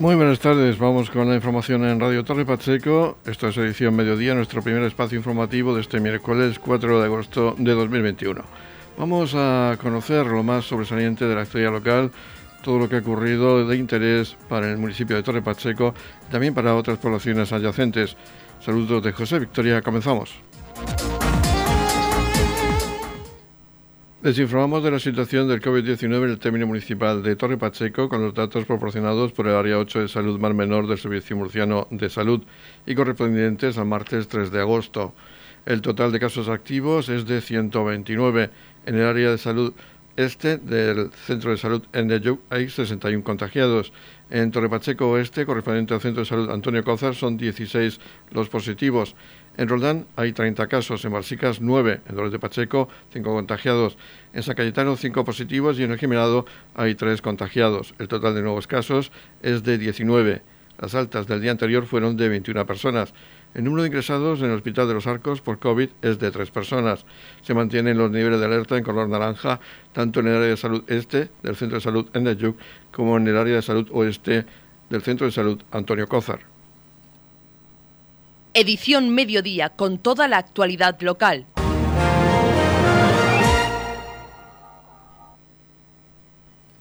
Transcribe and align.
Muy 0.00 0.14
buenas 0.14 0.38
tardes, 0.38 0.78
vamos 0.78 1.10
con 1.10 1.28
la 1.28 1.34
información 1.34 1.84
en 1.84 2.00
Radio 2.00 2.24
Torre 2.24 2.46
Pacheco. 2.46 3.18
Esto 3.26 3.48
es 3.48 3.58
edición 3.58 3.94
mediodía, 3.94 4.34
nuestro 4.34 4.62
primer 4.62 4.82
espacio 4.84 5.18
informativo 5.18 5.74
de 5.74 5.82
este 5.82 6.00
miércoles 6.00 6.58
4 6.58 7.00
de 7.00 7.04
agosto 7.04 7.54
de 7.58 7.72
2021. 7.72 8.42
Vamos 8.96 9.34
a 9.36 9.76
conocer 9.78 10.24
lo 10.24 10.42
más 10.42 10.64
sobresaliente 10.64 11.26
de 11.26 11.34
la 11.34 11.42
historia 11.42 11.70
local, 11.70 12.12
todo 12.62 12.78
lo 12.78 12.88
que 12.88 12.96
ha 12.96 13.00
ocurrido 13.00 13.66
de 13.66 13.76
interés 13.76 14.38
para 14.48 14.70
el 14.70 14.78
municipio 14.78 15.16
de 15.16 15.22
Torre 15.22 15.42
Pacheco 15.42 15.92
y 16.26 16.32
también 16.32 16.54
para 16.54 16.74
otras 16.76 16.96
poblaciones 16.96 17.52
adyacentes. 17.52 18.16
Saludos 18.64 19.02
de 19.02 19.12
José 19.12 19.38
Victoria, 19.38 19.82
comenzamos. 19.82 20.32
Les 24.22 24.38
informamos 24.38 24.84
de 24.84 24.90
la 24.90 24.98
situación 24.98 25.48
del 25.48 25.62
COVID-19 25.62 26.24
en 26.24 26.30
el 26.30 26.38
término 26.38 26.66
municipal 26.66 27.22
de 27.22 27.36
Torre 27.36 27.56
Pacheco 27.56 28.10
con 28.10 28.20
los 28.20 28.34
datos 28.34 28.66
proporcionados 28.66 29.32
por 29.32 29.46
el 29.46 29.54
Área 29.54 29.78
8 29.78 30.00
de 30.00 30.08
Salud 30.08 30.38
Mar 30.38 30.52
Menor 30.52 30.86
del 30.86 30.98
Servicio 30.98 31.38
Murciano 31.38 31.88
de 31.90 32.10
Salud 32.10 32.42
y 32.84 32.94
correspondientes 32.94 33.78
al 33.78 33.86
martes 33.86 34.28
3 34.28 34.50
de 34.50 34.60
agosto. 34.60 35.14
El 35.64 35.80
total 35.80 36.12
de 36.12 36.20
casos 36.20 36.50
activos 36.50 37.08
es 37.08 37.24
de 37.24 37.40
129. 37.40 38.50
En 38.84 38.94
el 38.96 39.06
área 39.06 39.30
de 39.30 39.38
salud 39.38 39.72
este 40.16 40.58
del 40.58 41.10
Centro 41.12 41.50
de 41.50 41.56
Salud 41.56 41.82
en 41.94 42.38
hay 42.50 42.68
61 42.68 43.24
contagiados. 43.24 43.90
En 44.28 44.50
Torre 44.50 44.68
Pacheco 44.68 45.08
Oeste, 45.08 45.46
correspondiente 45.46 45.94
al 45.94 46.00
Centro 46.02 46.24
de 46.24 46.28
Salud 46.28 46.50
Antonio 46.50 46.84
Cózar, 46.84 47.14
son 47.14 47.38
16 47.38 47.98
los 48.32 48.50
positivos. 48.50 49.16
En 49.60 49.68
Roldán 49.68 50.06
hay 50.16 50.32
30 50.32 50.68
casos, 50.68 51.04
en 51.04 51.12
Balsicas 51.12 51.60
9, 51.60 52.00
en 52.08 52.14
Dolores 52.14 52.32
de 52.32 52.38
Pacheco 52.38 52.88
5 53.12 53.30
contagiados, 53.30 53.98
en 54.32 54.42
San 54.42 54.54
Cayetano 54.54 54.96
5 54.96 55.22
positivos 55.22 55.78
y 55.78 55.82
en 55.82 55.92
el 55.92 56.44
hay 56.74 56.94
3 56.94 57.20
contagiados. 57.20 57.94
El 57.98 58.08
total 58.08 58.34
de 58.34 58.40
nuevos 58.40 58.66
casos 58.66 59.12
es 59.42 59.62
de 59.62 59.76
19. 59.76 60.40
Las 60.78 60.94
altas 60.94 61.26
del 61.26 61.42
día 61.42 61.50
anterior 61.50 61.84
fueron 61.84 62.16
de 62.16 62.30
21 62.30 62.64
personas. 62.64 63.12
El 63.52 63.64
número 63.64 63.82
de 63.82 63.88
ingresados 63.88 64.40
en 64.40 64.46
el 64.46 64.52
Hospital 64.52 64.88
de 64.88 64.94
los 64.94 65.06
Arcos 65.06 65.42
por 65.42 65.58
COVID 65.58 65.90
es 66.00 66.18
de 66.18 66.30
3 66.30 66.50
personas. 66.50 67.04
Se 67.42 67.52
mantienen 67.52 67.98
los 67.98 68.10
niveles 68.10 68.40
de 68.40 68.46
alerta 68.46 68.78
en 68.78 68.82
color 68.82 69.10
naranja, 69.10 69.60
tanto 69.92 70.20
en 70.20 70.28
el 70.28 70.36
área 70.36 70.48
de 70.48 70.56
salud 70.56 70.84
este 70.86 71.28
del 71.42 71.56
Centro 71.56 71.76
de 71.76 71.82
Salud 71.82 72.06
en 72.14 72.56
como 72.90 73.18
en 73.18 73.28
el 73.28 73.36
área 73.36 73.56
de 73.56 73.62
salud 73.62 73.86
oeste 73.92 74.46
del 74.88 75.02
Centro 75.02 75.26
de 75.26 75.32
Salud 75.32 75.60
Antonio 75.70 76.08
Cózar. 76.08 76.49
Edición 78.52 79.10
Mediodía 79.10 79.68
con 79.68 79.98
toda 79.98 80.26
la 80.26 80.38
actualidad 80.38 81.00
local. 81.02 81.46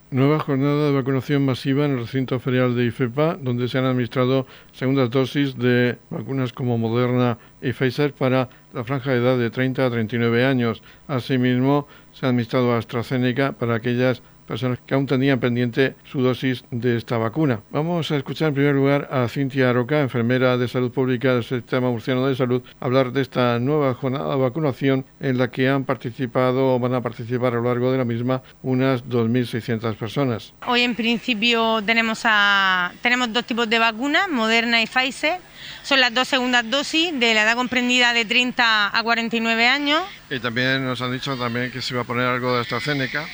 Nueva 0.09 0.39
jornada 0.39 0.87
de 0.87 0.93
vacunación 0.93 1.45
masiva 1.45 1.85
en 1.85 1.91
el 1.91 1.99
recinto 1.99 2.39
ferial 2.39 2.75
de 2.75 2.85
IFEPA, 2.85 3.35
donde 3.35 3.67
se 3.67 3.77
han 3.77 3.85
administrado 3.85 4.47
segundas 4.71 5.11
dosis 5.11 5.55
de 5.55 5.99
vacunas 6.09 6.53
como 6.53 6.79
Moderna 6.79 7.37
y 7.61 7.73
Pfizer 7.73 8.13
para 8.13 8.49
la 8.73 8.83
franja 8.83 9.11
de 9.11 9.17
edad 9.17 9.37
de 9.37 9.51
30 9.51 9.85
a 9.85 9.91
39 9.91 10.45
años. 10.45 10.81
Asimismo, 11.07 11.87
se 12.11 12.25
ha 12.25 12.29
administrado 12.29 12.73
AstraZeneca 12.73 13.51
para 13.51 13.75
aquellas 13.75 14.23
personas 14.49 14.79
que 14.83 14.95
aún 14.95 15.05
tenían 15.05 15.39
pendiente 15.39 15.93
su 16.11 16.21
dosis 16.23 16.63
de 16.71 16.97
esta 16.97 17.19
vacuna. 17.19 17.59
Vamos 17.69 18.09
a 18.09 18.17
escuchar 18.17 18.47
en 18.47 18.55
primer 18.55 18.73
lugar 18.73 19.07
a 19.11 19.27
Cintia 19.29 19.71
Roca, 19.71 20.01
enfermera 20.01 20.57
de 20.57 20.67
salud 20.67 20.91
pública 20.91 21.35
del 21.35 21.43
Sistema 21.43 21.91
Murciano 21.91 22.25
de 22.25 22.35
Salud, 22.35 22.63
hablar 22.79 23.11
de 23.11 23.21
esta 23.21 23.59
nueva 23.59 23.93
jornada 23.93 24.31
de 24.31 24.41
vacunación 24.41 25.05
en 25.19 25.37
la 25.37 25.51
que 25.51 25.69
han 25.69 25.83
participado 25.83 26.73
o 26.73 26.79
van 26.79 26.95
a 26.95 27.01
participar 27.01 27.53
a 27.53 27.57
lo 27.57 27.63
largo 27.65 27.91
de 27.91 27.99
la 27.99 28.05
misma 28.05 28.41
unas 28.63 29.05
2.600 29.05 29.93
personas. 29.95 30.53
Hoy 30.65 30.81
en 30.81 30.95
principio 30.95 31.83
tenemos, 31.83 32.21
a, 32.23 32.91
tenemos 33.03 33.31
dos 33.31 33.45
tipos 33.45 33.69
de 33.69 33.77
vacunas, 33.77 34.29
Moderna 34.29 34.81
y 34.81 34.87
Pfizer. 34.87 35.37
Son 35.83 35.99
las 35.99 36.11
dos 36.11 36.27
segundas 36.27 36.67
dosis 36.67 37.11
de 37.19 37.35
la 37.35 37.43
edad 37.43 37.55
comprendida 37.55 38.13
de 38.13 38.25
30 38.25 38.97
a 38.97 39.03
49 39.03 39.67
años. 39.67 40.01
Y 40.31 40.39
también 40.39 40.83
nos 40.83 41.01
han 41.03 41.11
dicho 41.11 41.37
también 41.37 41.71
que 41.71 41.83
se 41.83 41.93
va 41.93 42.01
a 42.01 42.05
poner 42.05 42.25
algo 42.25 42.55
de 42.55 42.61
AstraZeneca. 42.61 43.27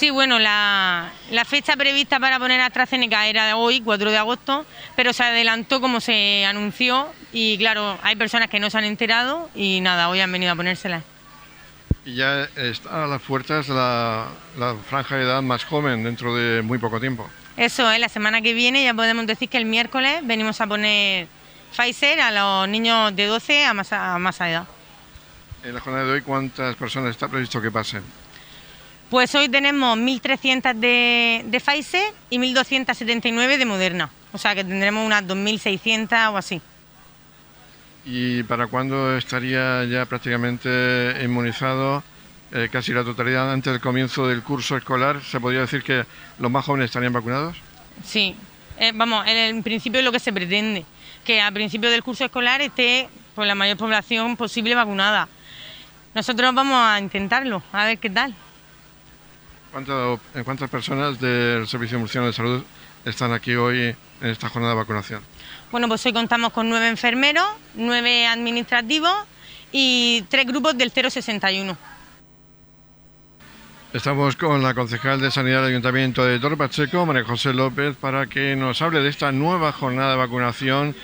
Sí, 0.00 0.08
bueno, 0.08 0.38
la, 0.38 1.12
fecha 1.44 1.76
prevista 1.76 2.18
para 2.18 2.38
poner 2.38 2.58
AstraZeneca 2.62 3.26
era 3.26 3.44
de 3.48 3.52
hoy, 3.52 3.82
4 3.82 4.10
de 4.10 4.16
agosto, 4.16 4.64
pero 4.96 5.12
se 5.12 5.24
adelantó 5.24 5.82
como 5.82 6.00
se 6.00 6.46
anunció 6.46 7.12
y 7.34 7.58
claro, 7.58 7.98
hay 8.02 8.16
personas 8.16 8.48
que 8.48 8.60
no 8.60 8.70
se 8.70 8.78
han 8.78 8.84
enterado 8.84 9.50
y 9.54 9.82
nada, 9.82 10.08
hoy 10.08 10.20
han 10.20 10.32
venido 10.32 10.52
a 10.52 10.56
ponérsela. 10.56 11.02
Y 12.06 12.14
ya 12.14 12.48
está 12.56 13.04
a 13.04 13.06
las 13.08 13.20
puertas 13.20 13.68
la, 13.68 14.28
la 14.58 14.74
franja 14.88 15.16
de 15.16 15.24
edad 15.24 15.42
más 15.42 15.66
joven 15.66 16.02
dentro 16.02 16.34
de 16.34 16.62
muy 16.62 16.78
poco 16.78 16.98
tiempo. 16.98 17.28
Eso 17.58 17.90
es, 17.90 18.00
la 18.00 18.08
semana 18.08 18.40
que 18.40 18.54
viene 18.54 18.82
ya 18.82 18.94
podemos 18.94 19.26
decir 19.26 19.50
que 19.50 19.58
el 19.58 19.66
miércoles 19.66 20.20
venimos 20.22 20.62
a 20.62 20.66
poner 20.66 21.28
Pfizer 21.76 22.22
a 22.22 22.30
los 22.30 22.70
niños 22.70 23.14
de 23.14 23.26
12 23.26 23.66
a 23.66 23.74
más, 23.74 23.92
a 23.92 24.18
más 24.18 24.40
edad. 24.40 24.66
En 25.62 25.74
la 25.74 25.80
jornada 25.80 26.06
de 26.06 26.12
hoy, 26.12 26.22
¿cuántas 26.22 26.74
personas 26.76 27.10
está 27.10 27.28
previsto 27.28 27.60
que 27.60 27.70
pasen? 27.70 28.02
Pues 29.10 29.34
hoy 29.34 29.48
tenemos 29.48 29.98
1.300 29.98 30.72
de, 30.76 31.42
de 31.44 31.60
Pfizer 31.60 32.14
y 32.30 32.38
1.279 32.38 33.58
de 33.58 33.64
Moderna. 33.66 34.08
O 34.32 34.38
sea 34.38 34.54
que 34.54 34.62
tendremos 34.62 35.04
unas 35.04 35.24
2.600 35.24 36.32
o 36.32 36.36
así. 36.36 36.62
¿Y 38.04 38.44
para 38.44 38.68
cuándo 38.68 39.16
estaría 39.16 39.84
ya 39.84 40.06
prácticamente 40.06 41.16
inmunizado 41.24 42.04
eh, 42.52 42.68
casi 42.70 42.92
la 42.92 43.02
totalidad 43.02 43.52
antes 43.52 43.72
del 43.72 43.82
comienzo 43.82 44.28
del 44.28 44.44
curso 44.44 44.76
escolar? 44.76 45.20
¿Se 45.24 45.40
podría 45.40 45.62
decir 45.62 45.82
que 45.82 46.06
los 46.38 46.50
más 46.50 46.64
jóvenes 46.64 46.86
estarían 46.86 47.12
vacunados? 47.12 47.56
Sí, 48.04 48.36
eh, 48.78 48.92
vamos, 48.94 49.26
en, 49.26 49.62
principio 49.64 49.98
es 49.98 50.04
lo 50.04 50.12
que 50.12 50.20
se 50.20 50.32
pretende, 50.32 50.84
que 51.24 51.40
a 51.42 51.50
principio 51.50 51.90
del 51.90 52.04
curso 52.04 52.24
escolar 52.24 52.60
esté 52.60 53.08
pues, 53.34 53.48
la 53.48 53.56
mayor 53.56 53.76
población 53.76 54.36
posible 54.36 54.76
vacunada. 54.76 55.28
Nosotros 56.14 56.54
vamos 56.54 56.76
a 56.76 57.00
intentarlo, 57.00 57.60
a 57.72 57.86
ver 57.86 57.98
qué 57.98 58.08
tal. 58.08 58.34
¿Cuántas 59.72 60.70
personas 60.70 61.20
del 61.20 61.66
Servicio 61.68 61.98
Murciano 61.98 62.26
de 62.26 62.32
Salud 62.32 62.62
están 63.04 63.32
aquí 63.32 63.54
hoy 63.54 63.94
en 64.20 64.28
esta 64.28 64.48
jornada 64.48 64.74
de 64.74 64.80
vacunación? 64.80 65.22
Bueno, 65.70 65.86
pues 65.86 66.04
hoy 66.06 66.12
contamos 66.12 66.52
con 66.52 66.68
nueve 66.68 66.88
enfermeros, 66.88 67.46
nueve 67.74 68.26
administrativos 68.26 69.14
y 69.70 70.24
tres 70.28 70.46
grupos 70.46 70.76
del 70.76 70.90
061. 70.90 71.76
Estamos 73.92 74.36
con 74.36 74.62
la 74.62 74.74
concejal 74.74 75.20
de 75.20 75.30
Sanidad 75.30 75.62
del 75.62 75.70
Ayuntamiento 75.70 76.24
de 76.24 76.38
Torre 76.38 76.56
Pacheco, 76.56 77.06
María 77.06 77.24
José 77.24 77.52
López, 77.52 77.96
para 77.96 78.26
que 78.26 78.56
nos 78.56 78.82
hable 78.82 79.00
de 79.00 79.08
esta 79.08 79.32
nueva 79.32 79.72
jornada 79.72 80.12
de 80.12 80.16
vacunación 80.16 80.94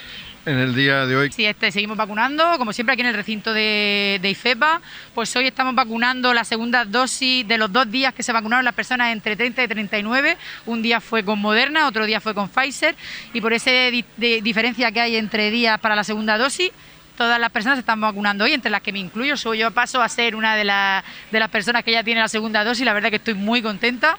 en 0.46 0.58
el 0.58 0.74
día 0.74 1.06
de 1.06 1.16
hoy? 1.16 1.32
Sí, 1.32 1.44
este, 1.44 1.72
seguimos 1.72 1.96
vacunando, 1.96 2.56
como 2.56 2.72
siempre 2.72 2.92
aquí 2.94 3.02
en 3.02 3.08
el 3.08 3.14
recinto 3.14 3.52
de, 3.52 4.20
IFEPA. 4.22 4.80
Pues 5.14 5.34
hoy 5.36 5.46
estamos 5.46 5.74
vacunando 5.74 6.32
la 6.32 6.44
segunda 6.44 6.84
dosis 6.84 7.46
de 7.46 7.58
los 7.58 7.72
dos 7.72 7.90
días 7.90 8.14
que 8.14 8.22
se 8.22 8.32
vacunaron 8.32 8.64
las 8.64 8.74
personas 8.74 9.12
entre 9.12 9.36
30 9.36 9.64
y 9.64 9.68
39. 9.68 10.36
Un 10.66 10.82
día 10.82 11.00
fue 11.00 11.24
con 11.24 11.40
Moderna, 11.40 11.88
otro 11.88 12.06
día 12.06 12.20
fue 12.20 12.32
con 12.32 12.48
Pfizer. 12.48 12.94
Y 13.32 13.40
por 13.40 13.52
esa 13.52 13.70
diferencia 14.16 14.90
que 14.92 15.00
hay 15.00 15.16
entre 15.16 15.50
días 15.50 15.80
para 15.80 15.96
la 15.96 16.04
segunda 16.04 16.38
dosis, 16.38 16.70
todas 17.16 17.40
las 17.40 17.50
personas 17.50 17.76
se 17.76 17.80
están 17.80 18.00
vacunando 18.00 18.44
hoy, 18.44 18.52
entre 18.52 18.70
las 18.70 18.82
que 18.82 18.92
me 18.92 19.00
incluyo. 19.00 19.36
Soy 19.36 19.58
yo 19.58 19.72
paso 19.72 20.00
a 20.00 20.08
ser 20.08 20.36
una 20.36 20.54
de, 20.54 20.62
de 20.62 21.40
las 21.40 21.48
personas 21.50 21.82
que 21.82 21.90
ya 21.90 22.04
tiene 22.04 22.20
la 22.20 22.28
segunda 22.28 22.62
dosis. 22.62 22.84
La 22.84 22.92
verdad 22.92 23.10
que 23.10 23.16
estoy 23.16 23.34
muy 23.34 23.62
contenta, 23.62 24.16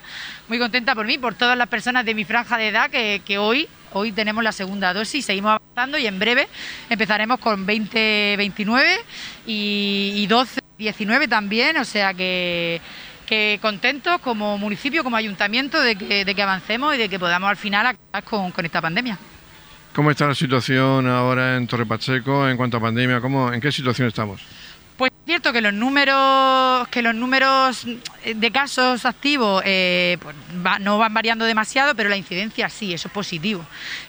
muy 0.49 0.59
contenta 0.59 0.93
por 0.93 1.05
mí, 1.05 1.17
por 1.17 1.35
todas 1.35 1.57
las 1.57 1.69
personas 1.69 2.03
de 2.03 2.13
mi 2.13 2.25
franja 2.25 2.57
de 2.57 2.67
edad 2.67 2.89
que, 2.89 3.21
que 3.23 3.37
hoy 3.37 3.69
Hoy 3.97 4.12
tenemos 4.12 4.44
la 4.44 4.52
segunda 4.52 4.94
dosis, 4.94 5.25
seguimos 5.25 5.52
avanzando 5.52 5.97
y 5.97 6.06
en 6.06 6.19
breve 6.19 6.47
empezaremos 6.90 7.40
con 7.40 7.66
20, 7.66 8.35
29 8.38 8.97
y, 9.47 10.28
12, 10.28 10.62
19 10.78 11.28
también, 11.28 11.78
o 11.78 11.85
sea 11.85 12.13
que, 12.13 12.80
contentos 13.62 14.19
como 14.22 14.58
municipio, 14.58 15.03
como 15.03 15.18
ayuntamiento 15.18 15.82
de 15.82 15.96
que, 15.96 16.41
avancemos 16.41 16.96
y 16.96 16.97
de 16.97 17.09
que 17.09 17.20
podamos 17.20 17.49
al 17.49 17.58
final 17.58 17.88
acabar 17.88 18.23
con, 18.23 18.52
con 18.52 18.66
esta 18.66 18.82
pandemia. 18.82 19.17
¿Cómo 19.94 20.11
está 20.11 20.28
la 20.28 20.35
situación 20.35 21.08
ahora 21.08 21.58
en 21.58 21.66
Torre 21.66 21.88
Pacheco 21.88 22.47
en 22.47 22.55
cuanto 22.55 22.78
a 22.78 22.79
pandemia? 22.79 23.20
¿Cómo, 23.20 23.52
¿En 23.52 23.59
qué 23.59 23.72
situación 23.72 24.08
estamos? 24.08 24.41
Pues 24.97 25.11
es 25.11 25.26
cierto 25.26 25.53
que 25.53 25.61
los 25.61 25.73
números, 25.73 26.88
que 26.88 27.03
los 27.03 27.14
números 27.14 27.85
de 28.26 28.52
casos 28.52 29.05
activos 29.05 29.61
eh, 29.64 30.17
pues 30.20 30.35
no 30.82 30.97
van 30.97 31.14
variando 31.14 31.46
demasiado, 31.46 31.94
pero 31.94 32.09
la 32.09 32.17
incidencia 32.17 32.67
sí, 32.70 32.94
eso 32.94 33.08
es 33.08 33.14
positivo. 33.14 33.64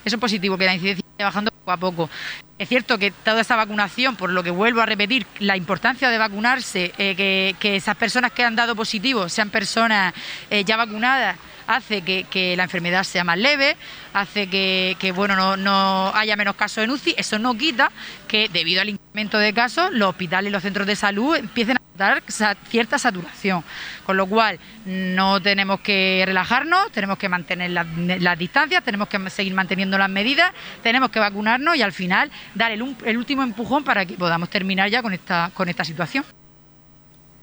Eso 0.04 0.16
es 0.16 0.20
positivo, 0.20 0.56
que 0.56 0.64
la 0.64 0.74
incidencia 0.74 1.04
vaya 1.18 1.26
bajando 1.26 1.50
a 1.72 1.76
poco. 1.76 2.10
Es 2.58 2.68
cierto 2.68 2.98
que 2.98 3.10
toda 3.10 3.40
esta 3.40 3.56
vacunación, 3.56 4.16
por 4.16 4.30
lo 4.30 4.42
que 4.42 4.50
vuelvo 4.50 4.80
a 4.80 4.86
repetir, 4.86 5.26
la 5.38 5.56
importancia 5.56 6.10
de 6.10 6.18
vacunarse, 6.18 6.92
eh, 6.98 7.54
que, 7.58 7.76
esas 7.76 7.96
personas 7.96 8.32
que 8.32 8.44
han 8.44 8.56
dado 8.56 8.74
positivo 8.74 9.28
sean 9.28 9.50
personas 9.50 10.12
eh, 10.50 10.64
ya 10.64 10.76
vacunadas, 10.76 11.36
hace 11.68 12.02
que, 12.02 12.54
la 12.56 12.64
enfermedad 12.64 13.04
sea 13.04 13.22
más 13.22 13.38
leve, 13.38 13.76
hace 14.12 14.48
que, 14.48 15.12
bueno, 15.14 15.56
no, 15.56 16.12
haya 16.14 16.34
menos 16.34 16.56
casos 16.56 16.82
en 16.82 16.90
UCI. 16.90 17.14
Eso 17.16 17.38
no 17.38 17.56
quita 17.56 17.92
que, 18.26 18.48
debido 18.48 18.80
al 18.80 18.88
incremento 18.88 19.38
de 19.38 19.52
casos, 19.52 19.92
los 19.92 20.08
hospitales 20.08 20.48
y 20.48 20.52
los 20.52 20.62
centros 20.62 20.86
de 20.86 20.96
salud 20.96 21.36
empiecen 21.36 21.76
a 21.76 21.87
dar 21.98 22.22
cierta 22.68 22.98
saturación. 22.98 23.62
Con 24.06 24.16
lo 24.16 24.26
cual, 24.26 24.58
no 24.86 25.42
tenemos 25.42 25.80
que 25.80 26.22
relajarnos, 26.24 26.90
tenemos 26.92 27.18
que 27.18 27.28
mantener 27.28 27.70
las, 27.70 28.38
distancias, 28.38 28.82
tenemos 28.82 29.08
que 29.08 29.28
seguir 29.28 29.52
manteniendo 29.52 29.98
las 29.98 30.08
medidas, 30.08 30.52
tenemos 30.82 31.10
que 31.10 31.20
vacunarnos 31.20 31.76
y 31.76 31.82
al 31.82 31.92
final 31.92 32.30
dar 32.54 32.72
el, 32.72 32.82
último 32.82 33.42
empujón 33.42 33.84
para 33.84 34.06
que 34.06 34.14
podamos 34.14 34.48
terminar 34.48 34.88
ya 34.88 35.02
con 35.02 35.12
esta, 35.12 35.50
con 35.52 35.68
esta 35.68 35.84
situación. 35.84 36.24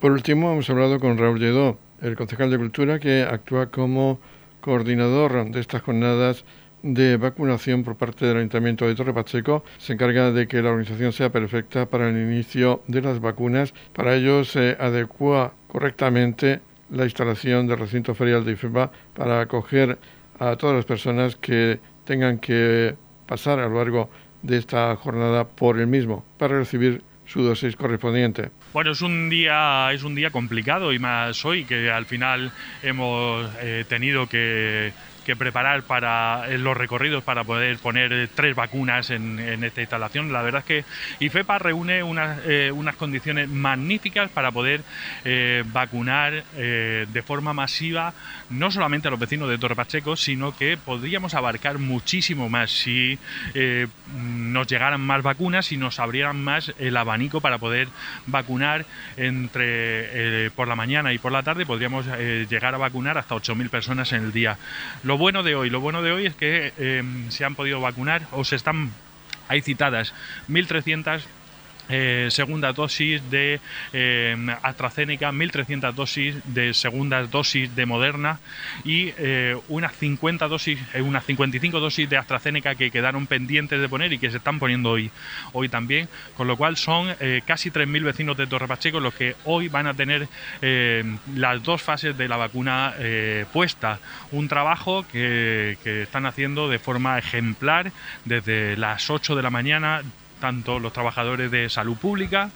Por 0.00 0.10
último, 0.10 0.52
hemos 0.52 0.68
hablado 0.68 0.98
con 0.98 1.16
Raúl 1.16 1.38
Lledó, 1.38 1.78
el 2.02 2.16
concejal 2.16 2.50
de 2.50 2.58
Cultura 2.58 2.98
que 2.98 3.22
actúa 3.22 3.66
como 3.66 4.18
coordinador 4.60 5.50
de 5.50 5.60
estas 5.60 5.82
jornadas 5.82 6.44
de 6.94 7.16
vacunación 7.16 7.82
por 7.82 7.96
parte 7.96 8.26
del 8.26 8.36
Ayuntamiento 8.36 8.86
de 8.86 8.94
Torre 8.94 9.12
Pacheco 9.12 9.64
se 9.78 9.94
encarga 9.94 10.30
de 10.30 10.46
que 10.46 10.62
la 10.62 10.70
organización 10.70 11.12
sea 11.12 11.30
perfecta 11.30 11.86
para 11.86 12.08
el 12.08 12.16
inicio 12.16 12.82
de 12.86 13.02
las 13.02 13.20
vacunas. 13.20 13.74
Para 13.92 14.14
ello 14.14 14.44
se 14.44 14.76
adecua 14.78 15.52
correctamente 15.68 16.60
la 16.90 17.04
instalación 17.04 17.66
del 17.66 17.78
recinto 17.78 18.14
ferial 18.14 18.44
de 18.44 18.52
IFEPA 18.52 18.90
para 19.14 19.40
acoger 19.40 19.98
a 20.38 20.56
todas 20.56 20.76
las 20.76 20.84
personas 20.84 21.34
que 21.36 21.80
tengan 22.04 22.38
que 22.38 22.94
pasar 23.26 23.58
a 23.58 23.68
lo 23.68 23.78
largo 23.78 24.08
de 24.42 24.58
esta 24.58 24.94
jornada 24.96 25.44
por 25.44 25.80
el 25.80 25.88
mismo 25.88 26.24
para 26.38 26.58
recibir 26.58 27.02
su 27.26 27.42
dosis 27.42 27.74
correspondiente. 27.74 28.50
Bueno, 28.72 28.92
es 28.92 29.02
un 29.02 29.28
día 29.28 29.90
es 29.92 30.04
un 30.04 30.14
día 30.14 30.30
complicado 30.30 30.92
y 30.92 31.00
más 31.00 31.44
hoy 31.44 31.64
que 31.64 31.90
al 31.90 32.06
final 32.06 32.52
hemos 32.82 33.50
eh, 33.60 33.84
tenido 33.88 34.28
que 34.28 34.92
que 35.26 35.34
preparar 35.34 35.82
para 35.82 36.46
los 36.56 36.76
recorridos 36.76 37.24
para 37.24 37.42
poder 37.42 37.78
poner 37.78 38.30
tres 38.32 38.54
vacunas 38.54 39.10
en, 39.10 39.40
esta 39.64 39.80
instalación. 39.80 40.32
La 40.32 40.40
verdad 40.40 40.60
es 40.60 40.66
que 40.66 40.84
IFEPA 41.18 41.58
reúne 41.58 42.04
unas, 42.04 42.38
eh, 42.46 42.70
unas 42.72 42.94
condiciones 42.94 43.48
magníficas 43.48 44.30
para 44.30 44.52
poder 44.52 44.82
eh, 45.24 45.64
vacunar 45.66 46.44
eh, 46.54 47.06
de 47.12 47.22
forma 47.22 47.52
masiva 47.52 48.14
no 48.50 48.70
solamente 48.70 49.08
a 49.08 49.10
los 49.10 49.18
vecinos 49.18 49.48
de 49.48 49.58
Torre 49.58 49.74
Pacheco, 49.74 50.14
sino 50.14 50.56
que 50.56 50.76
podríamos 50.76 51.34
abarcar 51.34 51.78
muchísimo 51.78 52.48
más 52.48 52.70
si 52.70 53.18
nos 54.14 54.68
llegaran 54.68 55.00
más 55.00 55.24
vacunas 55.24 55.72
y 55.72 55.76
nos 55.76 55.98
abrieran 55.98 56.40
más 56.44 56.72
el 56.78 56.96
abanico 56.96 57.40
para 57.40 57.58
poder 57.58 57.88
vacunar 58.26 58.86
entre 59.16 60.52
por 60.52 60.68
la 60.68 60.76
mañana 60.76 61.12
y 61.12 61.18
por 61.18 61.32
la 61.32 61.42
tarde 61.42 61.66
podríamos 61.66 62.06
llegar 62.06 62.76
a 62.76 62.78
vacunar 62.78 63.18
hasta 63.18 63.34
8.000 63.34 63.68
personas 63.68 64.12
en 64.12 64.22
el 64.22 64.32
día. 64.32 64.56
Bueno 65.16 65.42
de 65.42 65.54
hoy, 65.54 65.70
lo 65.70 65.80
bueno 65.80 66.02
de 66.02 66.12
hoy 66.12 66.26
es 66.26 66.34
que 66.34 66.72
em, 66.78 67.30
se 67.30 67.44
han 67.44 67.54
podido 67.54 67.80
vacunar 67.80 68.22
o 68.32 68.44
se 68.44 68.56
están 68.56 68.90
hay 69.48 69.62
citadas 69.62 70.12
1.300 70.48 71.22
eh, 71.88 72.28
segunda 72.30 72.72
dosis 72.72 73.22
de 73.30 73.60
eh, 73.92 74.36
AstraZeneca, 74.62 75.30
1.300 75.30 75.92
dosis 75.94 76.34
de 76.44 76.74
segundas 76.74 77.30
dosis 77.30 77.74
de 77.76 77.86
Moderna 77.86 78.40
y 78.84 79.12
eh, 79.18 79.56
unas 79.68 79.94
50 79.94 80.48
dosis, 80.48 80.80
unas 81.00 81.24
55 81.24 81.78
dosis 81.78 82.08
de 82.08 82.16
AstraZeneca 82.16 82.74
que 82.74 82.90
quedaron 82.90 83.26
pendientes 83.26 83.80
de 83.80 83.88
poner 83.88 84.12
y 84.12 84.18
que 84.18 84.30
se 84.30 84.38
están 84.38 84.58
poniendo 84.58 84.90
hoy, 84.90 85.10
hoy 85.52 85.68
también, 85.68 86.08
con 86.36 86.48
lo 86.48 86.56
cual 86.56 86.76
son 86.76 87.14
casi 87.46 87.70
3.000 87.70 88.02
vecinos 88.02 88.36
de 88.36 88.46
Torre 88.46 88.66
Pacheco 88.66 89.00
los 89.00 89.14
que 89.14 89.36
hoy 89.44 89.68
van 89.68 89.86
a 89.86 89.94
tener 89.94 90.28
las 91.34 91.62
dos 91.62 91.82
fases 91.82 92.16
de 92.16 92.28
la 92.28 92.36
vacuna 92.36 92.94
puesta. 93.52 93.98
Un 94.32 94.48
trabajo 94.48 95.04
que, 95.10 95.78
que 95.82 96.02
están 96.02 96.26
haciendo 96.26 96.68
de 96.68 96.78
forma 96.78 97.18
ejemplar 97.18 97.92
desde 98.24 98.76
las 98.76 99.08
8 99.10 99.36
de 99.36 99.42
la 99.42 99.50
mañana 99.50 100.02
tanto 100.40 100.78
los 100.78 100.92
trabajadores 100.92 101.50
de 101.50 101.68
salud 101.68 101.96
pública 101.96 102.50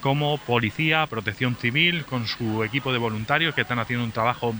como 0.00 0.38
policía, 0.38 1.06
protección 1.06 1.56
civil, 1.56 2.04
con 2.04 2.26
su 2.26 2.64
equipo 2.64 2.92
de 2.92 2.98
voluntarios 2.98 3.54
que 3.54 3.62
están 3.62 3.78
haciendo 3.78 4.04
un 4.04 4.12
trabajo 4.12 4.54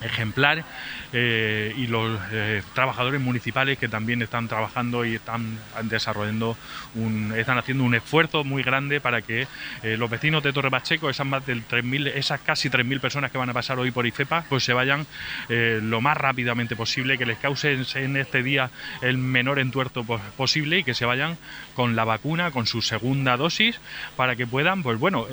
ejemplar 0.00 0.64
eh, 1.12 1.74
y 1.76 1.86
los 1.86 2.20
eh, 2.32 2.62
trabajadores 2.74 3.20
municipales 3.20 3.78
que 3.78 3.88
también 3.88 4.22
están 4.22 4.48
trabajando 4.48 5.04
y 5.04 5.16
están 5.16 5.58
desarrollando 5.82 6.56
un, 6.94 7.34
están 7.36 7.58
haciendo 7.58 7.84
un 7.84 7.94
esfuerzo 7.94 8.44
muy 8.44 8.62
grande 8.62 9.00
para 9.00 9.22
que 9.22 9.46
eh, 9.82 9.96
los 9.96 10.10
vecinos 10.10 10.42
de 10.42 10.52
Torre 10.52 10.70
Pacheco, 10.70 11.10
esas 11.10 11.26
más 11.26 11.44
del 11.46 11.66
3.000, 11.66 12.12
esas 12.14 12.40
casi 12.40 12.68
3.000 12.68 13.00
personas 13.00 13.30
que 13.30 13.38
van 13.38 13.50
a 13.50 13.54
pasar 13.54 13.78
hoy 13.78 13.90
por 13.90 14.06
IFEPA, 14.06 14.44
pues 14.48 14.64
se 14.64 14.72
vayan 14.72 15.06
lo 15.48 16.00
más 16.00 16.16
rápidamente 16.16 16.76
posible, 16.76 17.18
que 17.18 17.26
les 17.26 17.38
cause 17.38 17.78
en 17.94 18.16
este 18.16 18.42
día 18.42 18.70
el 19.02 19.18
menor 19.18 19.58
entuerto 19.58 20.04
posible 20.36 20.78
y 20.78 20.84
que 20.84 20.94
se 20.94 21.04
vayan 21.04 21.36
con 21.74 21.96
la 21.96 22.04
vacuna, 22.04 22.50
con 22.50 22.66
su 22.66 22.82
segunda 22.82 23.36
dosis, 23.36 23.80
para 24.16 24.36
que 24.36 24.46
puedan, 24.46 24.82
pues 24.82 24.98
bueno, 24.98 25.26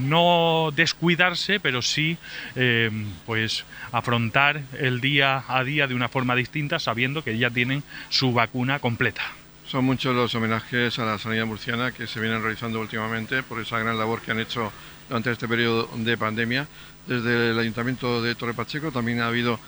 no 0.00 0.72
descuidarse, 0.74 1.60
pero 1.60 1.82
sí 1.82 2.18
eh, 2.54 2.90
pues 3.26 3.64
afrontar 3.92 4.62
el 4.78 5.00
día 5.00 5.44
a 5.48 5.64
día 5.64 5.86
de 5.86 5.94
una 5.94 6.08
forma 6.08 6.34
distinta, 6.34 6.78
sabiendo 6.78 7.22
que 7.22 7.38
ya 7.38 7.50
tienen 7.50 7.82
su 8.08 8.32
vacuna 8.32 8.78
completa. 8.78 9.22
Son 9.66 9.84
muchos 9.84 10.14
los 10.14 10.34
homenajes 10.34 10.98
a 10.98 11.04
la 11.04 11.18
sanidad 11.18 11.44
murciana 11.44 11.90
que 11.90 12.06
se 12.06 12.20
vienen 12.20 12.40
realizando 12.40 12.80
últimamente 12.80 13.42
por 13.42 13.60
esa 13.60 13.78
gran 13.78 13.98
labor 13.98 14.20
que 14.20 14.30
han 14.30 14.38
hecho 14.38 14.72
durante 15.08 15.32
este 15.32 15.48
periodo 15.48 15.88
de 15.96 16.16
pandemia. 16.16 16.68
Desde 17.06 17.50
el 17.50 17.58
Ayuntamiento 17.58 18.22
de 18.22 18.34
Torre 18.34 18.54
Pacheco 18.54 18.92
también 18.92 19.20
ha 19.20 19.26
habido 19.26 19.58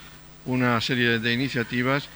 una 0.47 0.81
serie 0.81 1.19
de 1.19 1.33
iniciativas 1.33 2.09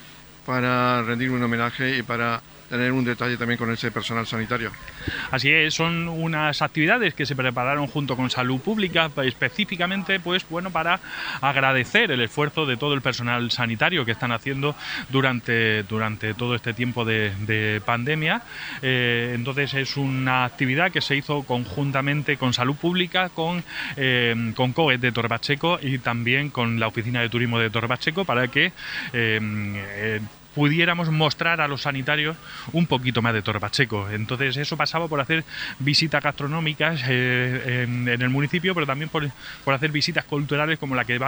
para 0.47 1.03
rendir 1.03 1.31
un 1.31 1.43
homenaje 1.43 1.99
y 1.99 2.03
para 2.03 2.41
tener 2.73 2.93
un 2.93 3.05
detalle 3.05 3.37
también 3.37 3.59
con 3.59 3.71
ese 3.71 3.91
personal 3.91 4.27
sanitario. 4.27 4.73
Así 5.31 5.51
es, 5.51 5.75
son 5.75 6.09
unas 6.09 6.63
actividades 6.63 7.13
que 7.13 7.27
se 7.27 7.37
prepararon 7.37 7.87
junto 7.87 8.17
con 8.17 8.31
Salud 8.31 8.59
Pública 8.61 9.11
específicamente 9.25 10.19
pues 10.21 10.49
bueno 10.49 10.71
para 10.71 10.99
agradecer 11.43 12.11
el 12.11 12.23
esfuerzo 12.23 12.65
de 12.65 12.79
todo 12.79 12.95
el 12.95 13.03
personal 13.03 13.51
sanitario 13.51 14.07
que 14.07 14.13
están 14.13 14.33
haciendo 14.33 14.75
durante, 15.11 15.83
durante 15.83 16.33
todo 16.33 16.55
este 16.55 16.73
tiempo 16.73 17.05
de, 17.05 17.83
pandemia. 17.85 18.41
Eh, 18.81 19.33
entonces 19.35 19.75
es 19.75 19.99
una 19.99 20.45
actividad 20.45 20.91
que 20.91 21.03
se 21.03 21.15
hizo 21.15 21.43
conjuntamente 21.43 22.39
con 22.39 22.55
Salud 22.55 22.77
Pública, 22.77 23.29
con, 23.29 23.63
eh, 23.99 24.53
con 24.57 24.73
de 24.73 25.13
Torre 25.13 25.29
Pacheco 25.29 25.79
y 25.83 25.99
también 25.99 26.49
con 26.49 26.81
la 26.81 26.89
Oficina 26.89 27.21
de 27.21 27.29
Turismo 27.29 27.59
de 27.59 27.69
Torre 27.69 27.89
Pacheco 27.89 28.25
para 28.25 28.49
que 28.49 28.73
eh, 29.13 30.21
pudiéramos 30.55 31.11
mostrar 31.11 31.61
a 31.61 31.69
los 31.69 31.83
sanitarios 31.83 32.37
un 32.73 32.87
poquito 32.87 33.23
más 33.23 33.35
de 33.35 33.43
Torre 33.43 33.61
Pacheco. 33.61 34.09
Entonces 34.11 34.57
eso 34.57 34.77
pasaba 34.77 35.09
por 35.09 35.21
hacer 35.21 35.45
visitas 35.79 36.23
gastronómicas 36.23 37.03
eh, 37.09 37.85
en, 37.85 38.09
el 38.09 38.31
municipio, 38.31 38.75
pero 38.75 38.87
también 38.87 39.09
por, 39.09 39.29
hacer 39.67 39.91
visitas 39.91 40.25
culturales 40.25 40.79
como 40.79 40.95
la 40.95 41.05
que 41.05 41.19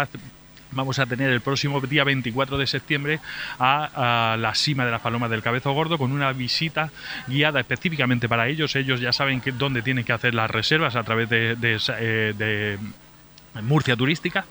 vamos 0.72 0.98
a 0.98 1.06
tener 1.06 1.30
el 1.30 1.40
próximo 1.40 1.80
día 1.80 2.04
24 2.04 2.58
de 2.58 2.66
septiembre 2.66 3.20
a, 3.58 4.36
la 4.38 4.54
cima 4.54 4.84
de 4.84 4.90
las 4.90 5.00
palomas 5.00 5.30
del 5.30 5.42
Cabezo 5.42 5.72
Gordo 5.72 5.98
con 5.98 6.12
una 6.12 6.32
visita 6.32 6.90
guiada 7.26 7.60
específicamente 7.60 8.28
para 8.28 8.48
ellos. 8.48 8.74
Ellos 8.76 9.00
ya 9.00 9.12
saben 9.12 9.40
que, 9.40 9.52
dónde 9.52 9.82
tienen 9.82 10.04
que 10.04 10.12
hacer 10.12 10.34
las 10.34 10.50
reservas 10.50 10.96
a 10.96 11.02
través 11.02 11.28
de 11.28 11.56
eh, 11.98 12.78
Murcia 13.62 13.96
Turística 13.96 14.44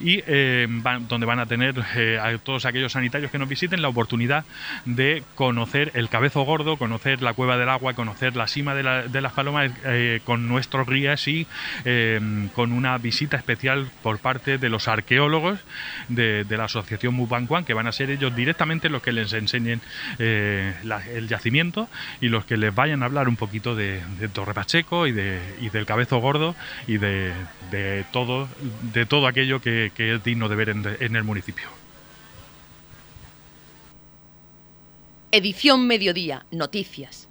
y 0.00 0.22
eh, 0.26 0.66
donde 1.08 1.26
van 1.26 1.38
a 1.38 1.46
tener 1.46 1.74
eh, 1.96 2.18
a 2.20 2.36
todos 2.38 2.64
aquellos 2.64 2.92
sanitarios 2.92 3.30
que 3.30 3.38
nos 3.38 3.48
visiten 3.48 3.82
la 3.82 3.88
oportunidad 3.88 4.44
de 4.84 5.22
conocer 5.34 5.92
el 5.94 6.08
cabezo 6.08 6.42
gordo, 6.42 6.76
conocer 6.76 7.22
la 7.22 7.34
cueva 7.34 7.56
del 7.56 7.68
agua, 7.68 7.94
conocer 7.94 8.36
la 8.36 8.46
cima 8.46 8.74
de, 8.74 9.20
las 9.20 9.32
palomas 9.32 9.70
eh, 9.84 10.20
con 10.24 10.48
nuestros 10.48 10.88
guías 10.88 11.26
y 11.28 11.46
con 12.54 12.72
una 12.72 12.98
visita 12.98 13.36
especial 13.36 13.88
por 14.02 14.18
parte 14.18 14.58
de 14.58 14.68
los 14.68 14.88
arqueólogos 14.88 15.60
de, 16.08 16.44
la 16.48 16.64
asociación 16.64 17.14
Mubanquan 17.14 17.64
que 17.64 17.74
van 17.74 17.86
a 17.86 17.92
ser 17.92 18.10
ellos 18.10 18.34
directamente 18.34 18.88
los 18.88 19.02
que 19.02 19.12
les 19.12 19.32
enseñen 19.32 19.80
el 20.18 21.28
yacimiento 21.28 21.88
y 22.20 22.28
los 22.28 22.44
que 22.44 22.56
les 22.56 22.74
vayan 22.74 23.02
a 23.02 23.06
hablar 23.06 23.28
un 23.28 23.36
poquito 23.36 23.74
de, 23.74 24.00
Torre 24.32 24.54
Pacheco 24.54 25.06
y, 25.06 25.12
de, 25.12 25.40
y 25.60 25.70
del 25.70 25.86
cabezo 25.86 26.18
gordo 26.18 26.56
y 26.86 26.98
de, 26.98 27.32
de 27.70 28.04
todo 28.12 28.47
de 28.92 29.06
todo 29.06 29.26
aquello 29.26 29.60
que, 29.60 29.92
es 29.96 30.24
digno 30.24 30.48
de 30.48 30.56
ver 30.56 30.68
en 30.68 31.16
el 31.16 31.24
municipio. 31.24 31.68
Edición 35.30 35.86
Mediodía, 35.86 36.46
Noticias. 36.50 37.27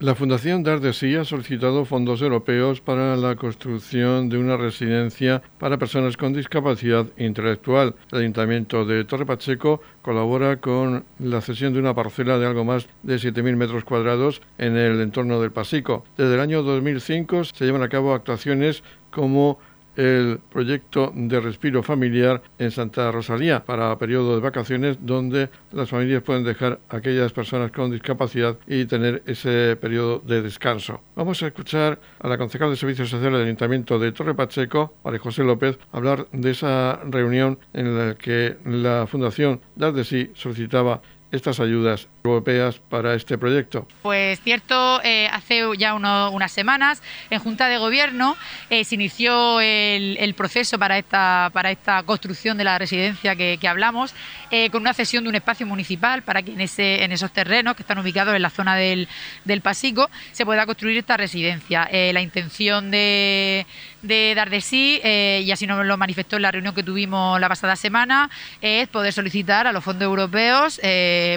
La 0.00 0.14
Fundación 0.14 0.62
Dardesí 0.62 1.14
ha 1.16 1.26
solicitado 1.26 1.84
fondos 1.84 2.22
europeos 2.22 2.80
para 2.80 3.18
la 3.18 3.36
construcción 3.36 4.30
de 4.30 4.38
una 4.38 4.56
residencia 4.56 5.42
para 5.58 5.76
personas 5.76 6.16
con 6.16 6.32
discapacidad 6.32 7.04
intelectual. 7.18 7.94
El 8.10 8.20
Ayuntamiento 8.20 8.86
de 8.86 9.04
Torre 9.04 9.26
Pacheco 9.26 9.82
colabora 10.00 10.56
con 10.56 11.04
la 11.18 11.42
cesión 11.42 11.74
de 11.74 11.80
una 11.80 11.92
parcela 11.92 12.38
de 12.38 12.46
algo 12.46 12.64
más 12.64 12.88
de 13.02 13.16
7.000 13.16 13.56
metros 13.56 13.84
cuadrados 13.84 14.40
en 14.56 14.78
el 14.78 15.02
entorno 15.02 15.38
del 15.38 15.52
Pasico. 15.52 16.02
Desde 16.16 16.32
el 16.32 16.40
año 16.40 16.62
2005 16.62 17.44
se 17.44 17.66
llevan 17.66 17.82
a 17.82 17.90
cabo 17.90 18.14
actuaciones 18.14 18.82
como 19.10 19.58
el 19.96 20.40
proyecto 20.50 21.12
de 21.14 21.40
respiro 21.40 21.82
familiar 21.82 22.42
en 22.58 22.70
Santa 22.70 23.10
Rosalía 23.10 23.64
para 23.64 23.96
periodo 23.98 24.34
de 24.34 24.40
vacaciones 24.40 24.98
donde 25.00 25.50
las 25.72 25.90
familias 25.90 26.22
pueden 26.22 26.44
dejar 26.44 26.78
a 26.88 26.96
aquellas 26.96 27.32
personas 27.32 27.70
con 27.70 27.90
discapacidad 27.90 28.56
y 28.66 28.84
tener 28.84 29.22
ese 29.26 29.76
periodo 29.76 30.20
de 30.20 30.42
descanso. 30.42 31.00
Vamos 31.16 31.42
a 31.42 31.48
escuchar 31.48 32.00
a 32.20 32.28
la 32.28 32.38
concejal 32.38 32.70
de 32.70 32.76
Servicios 32.76 33.10
Sociales 33.10 33.38
del 33.38 33.46
Ayuntamiento 33.46 33.98
de 33.98 34.12
Torre 34.12 34.34
Pacheco, 34.34 34.94
María 35.04 35.20
José 35.20 35.44
López, 35.44 35.78
hablar 35.92 36.26
de 36.32 36.50
esa 36.50 37.00
reunión 37.04 37.58
en 37.72 37.96
la 37.96 38.14
que 38.14 38.56
la 38.64 39.06
Fundación 39.06 39.60
Dar 39.76 39.92
de 39.92 40.04
solicitaba 40.34 41.00
estas 41.32 41.60
ayudas 41.60 42.08
europeas 42.24 42.80
para 42.88 43.14
este 43.14 43.38
proyecto? 43.38 43.86
Pues 44.02 44.40
cierto, 44.40 45.00
eh, 45.02 45.28
hace 45.32 45.62
ya 45.78 45.94
unas 45.94 46.52
semanas 46.52 47.02
en 47.30 47.38
Junta 47.38 47.68
de 47.68 47.78
Gobierno 47.78 48.36
eh, 48.68 48.84
se 48.84 48.96
inició 48.96 49.60
el, 49.60 50.34
proceso 50.36 50.78
para 50.78 50.98
esta, 50.98 51.50
para 51.52 51.70
esta 51.70 52.02
construcción 52.02 52.56
de 52.56 52.64
la 52.64 52.78
residencia 52.78 53.36
que, 53.36 53.58
hablamos, 53.68 54.14
eh, 54.50 54.70
con 54.70 54.82
una 54.82 54.94
cesión 54.94 55.24
de 55.24 55.30
un 55.30 55.36
espacio 55.36 55.66
municipal 55.66 56.22
para 56.22 56.42
que 56.42 56.52
en, 56.52 56.60
ese, 56.60 57.04
en 57.04 57.12
esos 57.12 57.32
terrenos 57.32 57.76
que 57.76 57.82
están 57.82 57.98
ubicados 57.98 58.34
en 58.34 58.42
la 58.42 58.50
zona 58.50 58.76
del, 58.76 59.08
del 59.44 59.60
Pasico 59.60 60.10
se 60.32 60.44
pueda 60.44 60.66
construir 60.66 60.98
esta 60.98 61.16
residencia. 61.16 61.88
la 61.90 62.20
intención 62.20 62.90
de, 62.90 63.66
de 64.02 64.34
dar 64.34 64.50
de 64.50 64.60
sí, 64.60 65.00
y 65.02 65.50
así 65.50 65.66
nos 65.66 65.84
lo 65.84 65.96
manifestó 65.96 66.36
en 66.36 66.42
la 66.42 66.50
reunión 66.50 66.74
que 66.74 66.82
tuvimos 66.82 67.40
la 67.40 67.48
pasada 67.48 67.76
semana, 67.76 68.30
es 68.60 68.88
poder 68.88 69.12
solicitar 69.12 69.66
a 69.66 69.72
los 69.72 69.84
fondos 69.84 70.06
europeos 70.06 70.80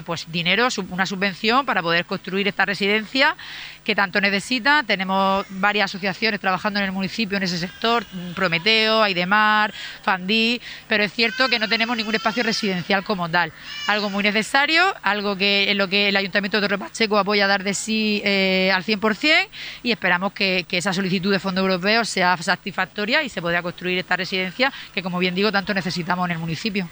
pues 0.04 0.26
dinero 0.30 0.68
una 0.90 1.06
subvención 1.06 1.66
para 1.66 1.82
poder 1.82 2.04
construir 2.04 2.48
esta 2.48 2.64
residencia 2.64 3.36
que 3.84 3.94
tanto 3.94 4.20
necesita. 4.20 4.82
Tenemos 4.82 5.46
varias 5.50 5.90
asociaciones 5.90 6.40
trabajando 6.40 6.80
en 6.80 6.86
el 6.86 6.92
municipio 6.92 7.36
en 7.36 7.44
ese 7.44 7.58
sector, 7.58 8.04
Prometeo, 8.34 9.02
Aidemar, 9.02 9.72
Fandí, 10.02 10.60
pero 10.88 11.04
es 11.04 11.12
cierto 11.12 11.48
que 11.48 11.58
no 11.58 11.68
tenemos 11.68 11.96
ningún 11.96 12.14
espacio 12.14 12.42
residencial 12.42 13.04
como 13.04 13.28
tal. 13.28 13.52
Algo 13.86 14.10
muy 14.10 14.22
necesario, 14.22 14.82
algo 15.02 15.36
que 15.36 15.70
en 15.70 15.78
lo 15.78 15.88
que 15.88 16.08
el 16.08 16.16
Ayuntamiento 16.16 16.60
de 16.60 16.68
Torre 16.68 16.78
Pacheco 16.78 17.18
apoya 17.18 17.44
a 17.44 17.48
dar 17.48 17.62
de 17.62 17.74
sí 17.74 18.22
eh, 18.24 18.72
al 18.74 18.84
100% 18.84 19.48
y 19.82 19.92
esperamos 19.92 20.32
que, 20.32 20.66
esa 20.74 20.92
solicitud 20.92 21.30
de 21.30 21.38
fondo 21.38 21.60
europeo 21.60 22.04
sea 22.04 22.36
satisfactoria 22.36 23.22
y 23.22 23.28
se 23.28 23.40
pueda 23.40 23.62
construir 23.62 23.96
esta 23.96 24.16
residencia 24.16 24.72
que, 24.92 25.04
como 25.04 25.20
bien 25.20 25.32
digo, 25.32 25.52
tanto 25.52 25.72
necesitamos 25.72 26.26
en 26.26 26.32
el 26.32 26.38
municipio. 26.38 26.88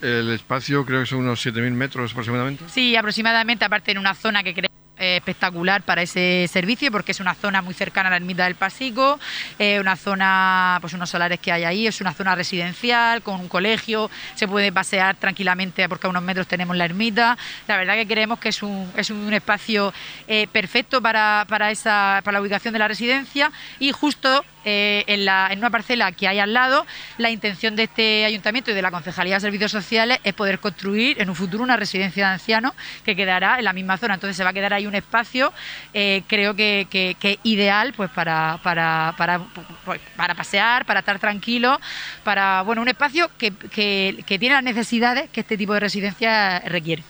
El 0.00 0.30
espacio 0.30 0.86
creo 0.86 1.00
que 1.00 1.06
son 1.06 1.18
unos 1.18 1.44
7.000 1.44 1.70
metros 1.72 2.12
aproximadamente. 2.12 2.64
Sí, 2.68 2.96
aproximadamente, 2.96 3.66
aparte 3.66 3.90
en 3.90 3.98
una 3.98 4.14
zona 4.14 4.42
que 4.42 4.54
creo 4.54 4.68
eh, 4.68 4.77
espectacular 4.98 5.82
para 5.82 6.02
ese 6.02 6.48
servicio 6.50 6.90
porque 6.90 7.12
es 7.12 7.20
una 7.20 7.34
zona 7.34 7.62
muy 7.62 7.74
cercana 7.74 8.08
a 8.08 8.10
la 8.10 8.16
ermita 8.16 8.44
del 8.44 8.54
Pasico, 8.54 9.18
eh, 9.58 9.80
una 9.80 9.96
zona, 9.96 10.78
pues 10.80 10.92
unos 10.92 11.10
solares 11.10 11.40
que 11.40 11.52
hay 11.52 11.64
ahí, 11.64 11.86
es 11.86 12.00
una 12.00 12.12
zona 12.12 12.34
residencial 12.34 13.22
con 13.22 13.40
un 13.40 13.48
colegio, 13.48 14.10
se 14.34 14.48
puede 14.48 14.72
pasear 14.72 15.16
tranquilamente 15.16 15.88
porque 15.88 16.06
a 16.06 16.10
unos 16.10 16.22
metros 16.22 16.46
tenemos 16.46 16.76
la 16.76 16.84
ermita. 16.84 17.36
La 17.66 17.76
verdad 17.76 17.94
que 17.94 18.06
creemos 18.06 18.38
que 18.38 18.50
es 18.50 18.62
un, 18.62 18.90
es 18.96 19.10
un 19.10 19.32
espacio 19.32 19.92
eh, 20.26 20.46
perfecto 20.50 21.00
para, 21.00 21.44
para, 21.48 21.70
esa, 21.70 22.20
para 22.24 22.36
la 22.36 22.42
ubicación 22.42 22.72
de 22.72 22.78
la 22.78 22.88
residencia 22.88 23.50
y 23.78 23.92
justo 23.92 24.44
en, 25.06 25.24
la, 25.24 25.50
una 25.56 25.70
parcela 25.70 26.12
que 26.12 26.28
hay 26.28 26.38
al 26.38 26.52
lado, 26.52 26.86
la 27.16 27.30
intención 27.30 27.76
de 27.76 27.84
este 27.84 28.24
ayuntamiento 28.24 28.70
y 28.70 28.74
de 28.74 28.82
la 28.82 28.90
Concejalía 28.90 29.34
de 29.34 29.40
Servicios 29.40 29.72
Sociales 29.72 30.18
es 30.24 30.34
poder 30.34 30.58
construir 30.58 31.20
en 31.20 31.28
un 31.28 31.34
futuro 31.34 31.64
una 31.64 31.76
residencia 31.76 32.26
de 32.26 32.32
ancianos 32.34 32.72
que 33.04 33.16
quedará 33.16 33.58
en 33.58 33.64
la 33.64 33.72
misma 33.72 33.96
zona. 33.96 34.14
Entonces 34.14 34.36
se 34.36 34.44
va 34.44 34.50
a 34.50 34.52
quedar 34.52 34.72
ahí 34.72 34.86
un 34.86 34.94
espacio, 34.94 35.52
eh, 35.94 36.22
creo 36.26 36.54
que, 36.54 36.86
que, 36.90 37.38
ideal 37.42 37.92
pues 37.96 38.10
para, 38.10 38.60
para, 38.62 39.14
para, 39.16 39.40
para, 40.16 40.34
pasear, 40.34 40.84
para 40.84 41.00
estar 41.00 41.18
tranquilo, 41.18 41.80
para 42.24 42.62
bueno 42.62 42.82
un 42.82 42.88
espacio 42.88 43.30
que, 43.38 43.52
que, 43.52 44.22
que 44.26 44.38
tiene 44.38 44.54
las 44.54 44.64
necesidades 44.64 45.30
que 45.30 45.40
este 45.40 45.56
tipo 45.56 45.74
de 45.74 45.80
residencia 45.80 46.60
requiere. 46.60 47.02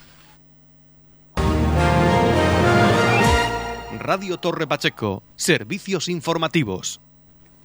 Radio 3.98 4.38
Torre 4.38 4.66
Pacheco, 4.66 5.22
servicios 5.36 6.08
informativos. 6.08 7.00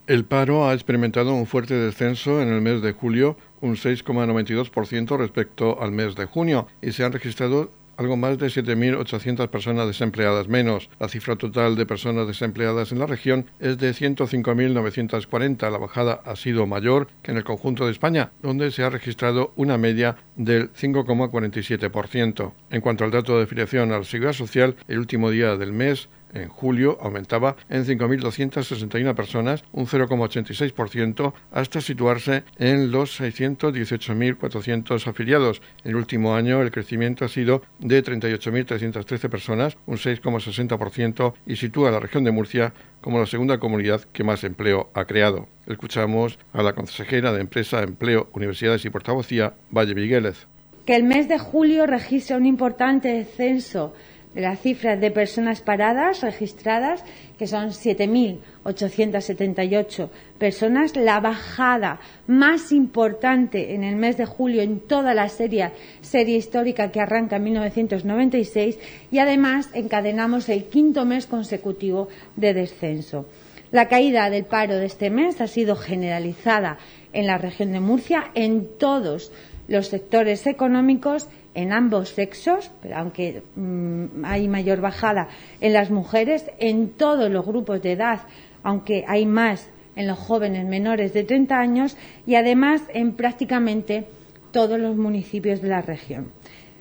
El 0.05 0.25
paro 0.25 0.67
ha 0.67 0.73
experimentado 0.73 1.33
un 1.33 1.45
fuerte 1.45 1.75
descenso 1.75 2.41
en 2.41 2.49
el 2.49 2.59
mes 2.59 2.81
de 2.81 2.91
julio, 2.91 3.37
un 3.61 3.77
6,92% 3.77 5.17
respecto 5.17 5.81
al 5.81 5.93
mes 5.93 6.15
de 6.15 6.25
junio, 6.25 6.67
y 6.81 6.91
se 6.91 7.05
han 7.05 7.13
registrado 7.13 7.71
algo 7.95 8.17
más 8.17 8.37
de 8.37 8.47
7.800 8.47 9.47
personas 9.47 9.87
desempleadas 9.87 10.49
menos. 10.49 10.89
La 10.99 11.07
cifra 11.07 11.37
total 11.37 11.77
de 11.77 11.85
personas 11.85 12.27
desempleadas 12.27 12.91
en 12.91 12.99
la 12.99 13.05
región 13.05 13.45
es 13.61 13.77
de 13.77 13.91
105.940. 13.91 15.71
La 15.71 15.77
bajada 15.77 16.19
ha 16.25 16.35
sido 16.35 16.67
mayor 16.67 17.07
que 17.21 17.31
en 17.31 17.37
el 17.37 17.45
conjunto 17.45 17.85
de 17.85 17.93
España, 17.93 18.31
donde 18.41 18.71
se 18.71 18.83
ha 18.83 18.89
registrado 18.89 19.53
una 19.55 19.77
media 19.77 20.17
del 20.35 20.73
5,47%. 20.73 22.51
En 22.71 22.81
cuanto 22.81 23.05
al 23.05 23.11
dato 23.11 23.37
de 23.37 23.43
afiliación 23.43 23.93
a 23.93 23.99
la 23.99 24.03
Seguridad 24.03 24.33
Social, 24.33 24.75
el 24.89 24.99
último 24.99 25.29
día 25.29 25.55
del 25.55 25.71
mes 25.71 26.09
en 26.33 26.49
julio 26.49 26.97
aumentaba 27.01 27.55
en 27.69 27.85
5.261 27.85 29.15
personas, 29.15 29.63
un 29.71 29.85
0,86%, 29.85 31.33
hasta 31.51 31.81
situarse 31.81 32.43
en 32.57 32.91
los 32.91 33.19
618.400 33.19 35.07
afiliados. 35.07 35.61
En 35.83 35.91
el 35.91 35.97
último 35.97 36.35
año 36.35 36.61
el 36.61 36.71
crecimiento 36.71 37.25
ha 37.25 37.29
sido 37.29 37.61
de 37.79 38.03
38.313 38.03 39.29
personas, 39.29 39.77
un 39.85 39.97
6,60%, 39.97 41.33
y 41.45 41.55
sitúa 41.55 41.89
a 41.89 41.91
la 41.91 41.99
región 41.99 42.23
de 42.23 42.31
Murcia 42.31 42.73
como 43.01 43.19
la 43.19 43.25
segunda 43.25 43.59
comunidad 43.59 44.01
que 44.13 44.23
más 44.23 44.43
empleo 44.43 44.89
ha 44.93 45.05
creado. 45.05 45.47
Escuchamos 45.67 46.39
a 46.53 46.63
la 46.63 46.73
consejera 46.73 47.33
de 47.33 47.41
Empresa, 47.41 47.83
Empleo, 47.83 48.29
Universidades 48.33 48.85
y 48.85 48.89
Portavocía, 48.89 49.53
Valle 49.71 49.93
Viguélez. 49.93 50.47
Que 50.85 50.95
el 50.95 51.03
mes 51.03 51.29
de 51.29 51.39
julio 51.39 51.85
registra 51.85 52.37
un 52.37 52.45
importante 52.45 53.09
descenso 53.09 53.93
de 53.93 54.12
las 54.35 54.59
cifras 54.59 54.99
de 54.99 55.11
personas 55.11 55.61
paradas 55.61 56.19
registradas, 56.21 57.05
que 57.37 57.45
son 57.47 57.69
7.878 57.69 60.09
personas, 60.37 60.95
la 60.95 61.19
bajada 61.19 61.99
más 62.27 62.71
importante 62.71 63.73
en 63.75 63.83
el 63.83 63.95
mes 63.95 64.17
de 64.17 64.25
julio 64.25 64.61
en 64.61 64.79
toda 64.79 65.13
la 65.13 65.29
serie, 65.29 65.71
serie 66.01 66.37
histórica 66.37 66.91
que 66.91 66.99
arranca 66.99 67.35
en 67.37 67.43
1996 67.43 68.79
y 69.11 69.19
además 69.19 69.69
encadenamos 69.73 70.49
el 70.49 70.65
quinto 70.65 71.05
mes 71.05 71.27
consecutivo 71.27 72.09
de 72.35 72.53
descenso. 72.53 73.25
La 73.71 73.87
caída 73.87 74.29
del 74.29 74.43
paro 74.45 74.75
de 74.75 74.85
este 74.85 75.09
mes 75.09 75.39
ha 75.41 75.47
sido 75.47 75.75
generalizada 75.75 76.77
en 77.11 77.25
la 77.25 77.39
región 77.39 77.71
de 77.71 77.79
Murcia 77.79 78.29
en 78.35 78.67
todos 78.77 79.31
los 79.67 79.87
sectores 79.87 80.45
económicos 80.45 81.27
en 81.55 81.71
ambos 81.71 82.09
sexos, 82.09 82.71
aunque 82.93 83.43
mm, 83.55 84.25
hay 84.25 84.47
mayor 84.47 84.81
bajada 84.81 85.29
en 85.61 85.73
las 85.73 85.91
mujeres, 85.91 86.49
en 86.59 86.89
todos 86.89 87.29
los 87.29 87.45
grupos 87.45 87.81
de 87.81 87.93
edad, 87.93 88.21
aunque 88.63 89.05
hay 89.07 89.25
más 89.25 89.69
en 89.95 90.07
los 90.07 90.17
jóvenes 90.17 90.65
menores 90.65 91.13
de 91.13 91.23
30 91.23 91.55
años 91.55 91.97
y 92.25 92.35
además 92.35 92.81
en 92.93 93.13
prácticamente 93.13 94.05
todos 94.51 94.79
los 94.79 94.95
municipios 94.95 95.61
de 95.61 95.69
la 95.69 95.81
región. 95.81 96.31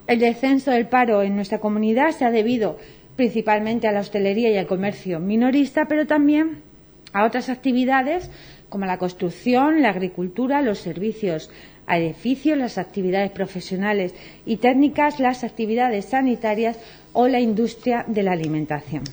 El 0.06 0.18
descenso 0.18 0.70
del 0.70 0.88
paro 0.88 1.22
en 1.22 1.36
nuestra 1.36 1.58
comunidad 1.58 2.10
se 2.10 2.24
ha 2.24 2.30
debido 2.30 2.78
principalmente 3.16 3.86
a 3.88 3.92
la 3.92 4.00
hostelería 4.00 4.50
y 4.50 4.56
al 4.56 4.66
comercio 4.66 5.20
minorista, 5.20 5.86
pero 5.86 6.06
también 6.06 6.62
a 7.12 7.24
otras 7.24 7.48
actividades 7.50 8.30
como 8.68 8.86
la 8.86 8.98
construcción, 8.98 9.82
la 9.82 9.90
agricultura, 9.90 10.62
los 10.62 10.78
servicios 10.78 11.50
a 11.86 11.98
edificios, 11.98 12.58
las 12.58 12.78
actividades 12.78 13.30
profesionales 13.30 14.14
y 14.46 14.58
técnicas, 14.58 15.20
las 15.20 15.44
actividades 15.44 16.06
sanitarias 16.06 16.78
o 17.12 17.28
la 17.28 17.40
industria 17.40 18.04
de 18.06 18.22
la 18.22 18.32
alimentación. 18.32 19.04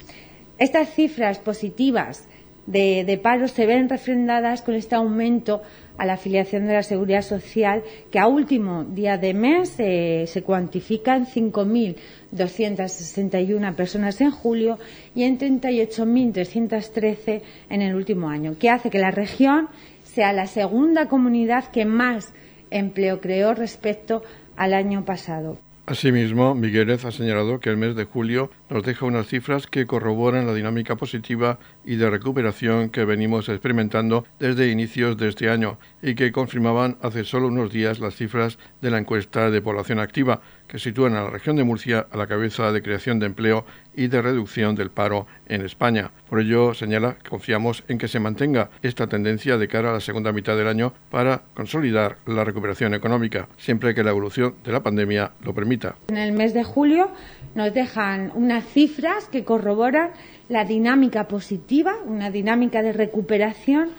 Estas 0.58 0.94
cifras 0.94 1.40
positivas 1.40 2.28
de, 2.70 3.20
paro 3.22 3.48
se 3.48 3.66
ven 3.66 3.88
refrendadas 3.90 4.62
con 4.62 4.76
este 4.76 4.96
aumento 4.96 5.62
a 5.98 6.06
la 6.06 6.14
afiliación 6.14 6.68
de 6.68 6.74
la 6.74 6.84
Seguridad 6.84 7.24
Social, 7.24 7.82
que 8.12 8.20
a 8.20 8.28
último 8.28 8.84
día 8.84 9.18
de 9.18 9.34
mes 9.34 9.74
eh, 9.80 10.26
se 10.28 10.44
cuantifica 10.44 11.16
en 11.16 11.26
5.261 11.26 13.74
personas 13.74 14.22
en 14.22 14.30
julio 14.32 14.78
y 15.16 15.24
en 15.24 15.40
38.313 15.40 17.42
en 17.70 17.82
el 17.82 17.96
último 17.96 18.30
año, 18.30 18.56
que 18.60 18.70
hace 18.70 18.92
que 18.92 19.00
la 19.00 19.12
región 19.12 19.68
sea 20.04 20.32
la 20.32 20.46
segunda 20.46 21.08
comunidad 21.08 21.72
que 21.72 21.86
más 21.86 22.32
empleo 22.72 23.22
creó 23.22 23.54
respecto 23.54 24.24
al 24.56 24.74
año 24.74 25.06
pasado. 25.06 25.58
Asimismo, 25.90 26.54
Miguelez 26.54 27.04
ha 27.06 27.12
señalado 27.12 27.60
que 27.60 27.72
el 27.72 27.78
mes 27.78 27.96
de 27.96 28.04
julio 28.04 28.52
nos 28.70 28.84
deja 28.84 29.08
unas 29.08 29.26
cifras 29.26 29.66
que 29.66 29.88
corroboran 29.88 30.46
la 30.46 30.54
dinámica 30.54 30.96
positiva 30.98 31.58
y 31.84 31.96
de 31.96 32.12
recuperación 32.12 32.92
que 32.92 33.06
venimos 33.06 33.50
experimentando 33.50 34.24
desde 34.38 34.70
inicios 34.70 35.18
de 35.18 35.30
este 35.30 35.50
año 35.50 35.80
y 36.04 36.14
que 36.14 36.32
confirmaban 36.32 36.98
hace 37.02 37.24
solo 37.24 37.48
unos 37.48 37.72
días 37.72 38.00
las 38.00 38.16
cifras 38.16 38.60
de 38.84 38.92
la 38.92 39.00
encuesta 39.00 39.50
de 39.50 39.64
población 39.64 39.98
activa, 39.98 40.42
que 40.70 40.80
sitúan 40.80 41.16
a 41.16 41.24
la 41.24 41.30
región 41.30 41.56
de 41.56 41.64
Murcia 41.64 42.06
a 42.12 42.16
la 42.16 42.28
cabeza 42.28 42.72
de 42.72 42.82
creación 42.82 43.20
de 43.20 43.26
empleo 43.26 43.66
y 43.96 44.08
de 44.08 44.22
reducción 44.22 44.76
del 44.76 44.92
paro 44.92 45.26
en 45.48 45.66
España. 45.66 46.12
Por 46.30 46.40
ello, 46.40 46.74
señala 46.74 47.18
confiamos 47.28 47.84
en 47.88 47.98
que 47.98 48.08
se 48.08 48.20
mantenga 48.20 48.70
esta 48.82 49.08
tendencia 49.08 49.58
de 49.58 49.68
cara 49.68 49.90
a 49.90 49.94
la 49.94 50.00
segunda 50.00 50.32
mitad 50.32 50.56
del 50.56 50.68
año 50.68 50.94
para 51.10 51.42
consolidar 51.56 52.18
la 52.28 52.44
recuperación 52.44 52.94
económica, 52.94 53.50
siempre 53.58 53.96
que 53.96 54.04
la 54.04 54.12
evolución 54.12 54.56
de 54.64 54.72
la 54.72 54.84
pandemia 54.84 55.32
lo 55.44 55.54
permita. 55.54 55.96
En 56.08 56.18
el 56.18 56.32
mes 56.34 56.54
de 56.54 56.64
julio 56.64 57.12
nos 57.56 57.74
dejan 57.74 58.32
unas 58.36 58.64
cifras 58.66 59.28
que 59.28 59.44
corroboran 59.44 60.12
la 60.50 60.66
dinámica 60.66 61.28
positiva, 61.28 61.96
una 62.06 62.30
dinámica 62.30 62.82
de 62.84 62.94
recuperación 62.94 63.90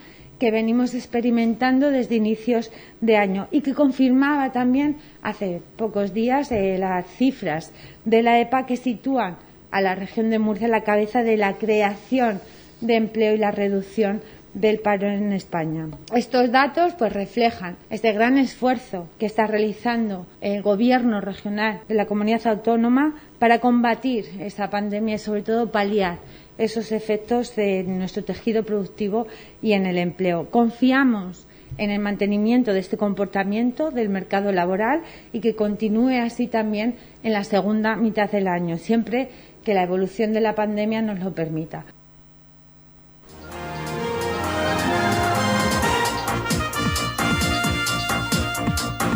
que 0.40 0.50
venimos 0.50 0.94
experimentando 0.94 1.90
desde 1.90 2.16
inicios 2.16 2.72
de 3.00 3.18
año 3.18 3.46
y 3.52 3.60
que 3.60 3.74
confirmaba 3.74 4.50
también 4.50 4.96
hace 5.22 5.62
pocos 5.76 6.12
días 6.14 6.50
eh, 6.50 6.78
las 6.78 7.06
cifras 7.06 7.72
de 8.06 8.22
la 8.22 8.40
EPA 8.40 8.66
que 8.66 8.78
sitúan 8.78 9.36
a 9.70 9.80
la 9.82 9.94
región 9.94 10.30
de 10.30 10.38
Murcia 10.40 10.66
a 10.66 10.70
la 10.70 10.82
cabeza 10.82 11.22
de 11.22 11.36
la 11.36 11.52
creación 11.52 12.40
de 12.80 12.96
empleo 12.96 13.34
y 13.34 13.38
la 13.38 13.50
reducción 13.50 14.22
del 14.54 14.80
paro 14.80 15.08
en 15.08 15.32
España. 15.32 15.86
Estos 16.14 16.50
datos 16.50 16.94
pues 16.94 17.12
reflejan 17.12 17.76
este 17.90 18.12
gran 18.12 18.36
esfuerzo 18.36 19.08
que 19.18 19.26
está 19.26 19.46
realizando 19.46 20.26
el 20.40 20.62
gobierno 20.62 21.20
regional 21.20 21.80
de 21.86 21.94
la 21.94 22.06
comunidad 22.06 22.46
autónoma 22.46 23.14
para 23.38 23.60
combatir 23.60 24.24
esa 24.40 24.70
pandemia 24.70 25.16
y 25.16 25.18
sobre 25.18 25.42
todo 25.42 25.70
paliar 25.70 26.18
esos 26.60 26.92
efectos 26.92 27.56
en 27.56 27.98
nuestro 27.98 28.22
tejido 28.22 28.64
productivo 28.64 29.26
y 29.62 29.72
en 29.72 29.86
el 29.86 29.98
empleo. 29.98 30.50
Confiamos 30.50 31.46
en 31.78 31.90
el 31.90 32.00
mantenimiento 32.00 32.72
de 32.74 32.80
este 32.80 32.96
comportamiento 32.96 33.90
del 33.90 34.10
mercado 34.10 34.52
laboral 34.52 35.02
y 35.32 35.40
que 35.40 35.54
continúe 35.54 36.20
así 36.22 36.46
también 36.46 36.96
en 37.22 37.32
la 37.32 37.44
segunda 37.44 37.96
mitad 37.96 38.30
del 38.30 38.46
año, 38.46 38.76
siempre 38.76 39.30
que 39.64 39.74
la 39.74 39.84
evolución 39.84 40.32
de 40.32 40.40
la 40.40 40.54
pandemia 40.54 41.00
nos 41.00 41.20
lo 41.20 41.34
permita. 41.34 41.84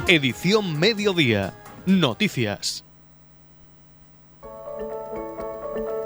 Edición 0.06 0.78
Mediodía. 0.78 1.54
Noticias. 1.86 2.84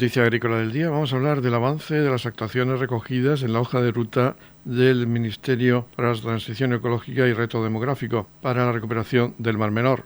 Noticia 0.00 0.22
agrícola 0.22 0.56
del 0.56 0.72
día 0.72 0.88
vamos 0.88 1.12
a 1.12 1.16
hablar 1.16 1.42
del 1.42 1.52
avance 1.52 1.94
de 1.94 2.08
las 2.08 2.24
actuaciones 2.24 2.80
recogidas 2.80 3.42
en 3.42 3.52
la 3.52 3.60
hoja 3.60 3.82
de 3.82 3.92
ruta 3.92 4.34
del 4.64 5.06
Ministerio 5.06 5.84
para 5.94 6.14
la 6.14 6.18
Transición 6.18 6.72
Ecológica 6.72 7.26
y 7.26 7.34
Reto 7.34 7.62
Demográfico 7.62 8.26
para 8.40 8.64
la 8.64 8.72
recuperación 8.72 9.34
del 9.36 9.58
Mar 9.58 9.72
Menor. 9.72 10.04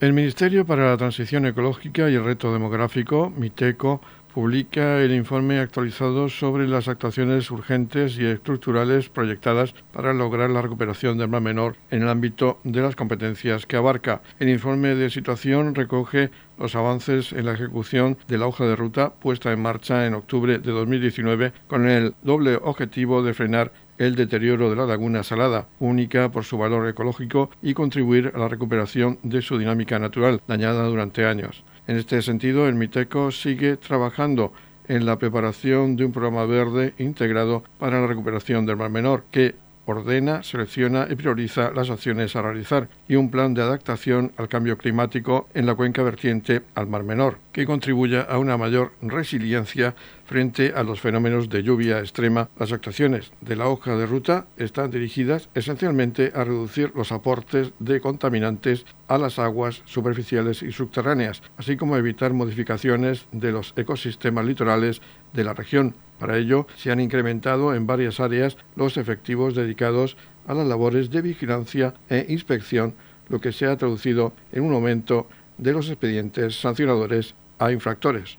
El 0.00 0.12
Ministerio 0.12 0.66
para 0.66 0.90
la 0.90 0.98
Transición 0.98 1.46
Ecológica 1.46 2.10
y 2.10 2.14
el 2.14 2.24
Reto 2.24 2.52
Demográfico, 2.52 3.32
MITECO, 3.34 4.02
publica 4.38 5.00
el 5.00 5.10
informe 5.10 5.58
actualizado 5.58 6.28
sobre 6.28 6.68
las 6.68 6.86
actuaciones 6.86 7.50
urgentes 7.50 8.16
y 8.20 8.24
estructurales 8.24 9.08
proyectadas 9.08 9.74
para 9.92 10.14
lograr 10.14 10.48
la 10.50 10.62
recuperación 10.62 11.18
del 11.18 11.26
mar 11.26 11.40
menor 11.40 11.74
en 11.90 12.02
el 12.02 12.08
ámbito 12.08 12.60
de 12.62 12.80
las 12.80 12.94
competencias 12.94 13.66
que 13.66 13.74
abarca. 13.74 14.22
El 14.38 14.48
informe 14.48 14.94
de 14.94 15.10
situación 15.10 15.74
recoge 15.74 16.30
los 16.56 16.76
avances 16.76 17.32
en 17.32 17.46
la 17.46 17.54
ejecución 17.54 18.16
de 18.28 18.38
la 18.38 18.46
hoja 18.46 18.64
de 18.64 18.76
ruta 18.76 19.12
puesta 19.12 19.50
en 19.50 19.60
marcha 19.60 20.06
en 20.06 20.14
octubre 20.14 20.60
de 20.60 20.70
2019 20.70 21.52
con 21.66 21.88
el 21.88 22.14
doble 22.22 22.60
objetivo 22.62 23.24
de 23.24 23.34
frenar 23.34 23.72
el 23.98 24.14
deterioro 24.14 24.70
de 24.70 24.76
la 24.76 24.86
laguna 24.86 25.24
salada, 25.24 25.66
única 25.80 26.30
por 26.30 26.44
su 26.44 26.56
valor 26.56 26.88
ecológico, 26.88 27.50
y 27.60 27.74
contribuir 27.74 28.30
a 28.36 28.38
la 28.38 28.46
recuperación 28.46 29.18
de 29.24 29.42
su 29.42 29.58
dinámica 29.58 29.98
natural, 29.98 30.40
dañada 30.46 30.84
durante 30.84 31.26
años. 31.26 31.64
En 31.88 31.96
este 31.96 32.20
sentido, 32.20 32.68
el 32.68 32.74
MITECO 32.74 33.30
sigue 33.30 33.78
trabajando 33.78 34.52
en 34.88 35.06
la 35.06 35.18
preparación 35.18 35.96
de 35.96 36.04
un 36.04 36.12
programa 36.12 36.44
verde 36.44 36.92
integrado 36.98 37.64
para 37.78 37.98
la 37.98 38.06
recuperación 38.06 38.66
del 38.66 38.76
Mar 38.76 38.90
Menor, 38.90 39.24
que 39.30 39.54
ordena, 39.88 40.42
selecciona 40.42 41.06
y 41.08 41.14
prioriza 41.14 41.70
las 41.74 41.90
acciones 41.90 42.36
a 42.36 42.42
realizar 42.42 42.88
y 43.08 43.16
un 43.16 43.30
plan 43.30 43.54
de 43.54 43.62
adaptación 43.62 44.32
al 44.36 44.48
cambio 44.48 44.76
climático 44.76 45.48
en 45.54 45.66
la 45.66 45.74
cuenca 45.74 46.02
vertiente 46.02 46.62
al 46.74 46.88
Mar 46.88 47.04
Menor, 47.04 47.38
que 47.52 47.66
contribuya 47.66 48.22
a 48.22 48.38
una 48.38 48.56
mayor 48.56 48.92
resiliencia 49.00 49.94
frente 50.26 50.74
a 50.76 50.82
los 50.82 51.00
fenómenos 51.00 51.48
de 51.48 51.62
lluvia 51.62 52.00
extrema. 52.00 52.50
Las 52.58 52.70
actuaciones 52.72 53.32
de 53.40 53.56
la 53.56 53.68
hoja 53.68 53.96
de 53.96 54.06
ruta 54.06 54.46
están 54.58 54.90
dirigidas 54.90 55.48
esencialmente 55.54 56.32
a 56.34 56.44
reducir 56.44 56.92
los 56.94 57.10
aportes 57.10 57.72
de 57.78 58.00
contaminantes 58.00 58.84
a 59.08 59.16
las 59.16 59.38
aguas 59.38 59.82
superficiales 59.86 60.62
y 60.62 60.70
subterráneas, 60.70 61.42
así 61.56 61.76
como 61.76 61.96
evitar 61.96 62.34
modificaciones 62.34 63.26
de 63.32 63.52
los 63.52 63.72
ecosistemas 63.76 64.44
litorales 64.44 65.00
de 65.32 65.44
la 65.44 65.54
región. 65.54 65.94
Para 66.18 66.36
ello, 66.36 66.66
se 66.76 66.90
han 66.90 67.00
incrementado 67.00 67.74
en 67.74 67.86
varias 67.86 68.20
áreas 68.20 68.56
los 68.76 68.96
efectivos 68.96 69.54
dedicados 69.54 70.16
a 70.46 70.54
las 70.54 70.66
labores 70.66 71.10
de 71.10 71.22
vigilancia 71.22 71.94
e 72.08 72.26
inspección, 72.28 72.94
lo 73.28 73.40
que 73.40 73.52
se 73.52 73.66
ha 73.66 73.76
traducido 73.76 74.32
en 74.52 74.64
un 74.64 74.74
aumento 74.74 75.26
de 75.58 75.72
los 75.72 75.88
expedientes 75.88 76.60
sancionadores 76.60 77.34
a 77.58 77.70
infractores. 77.72 78.38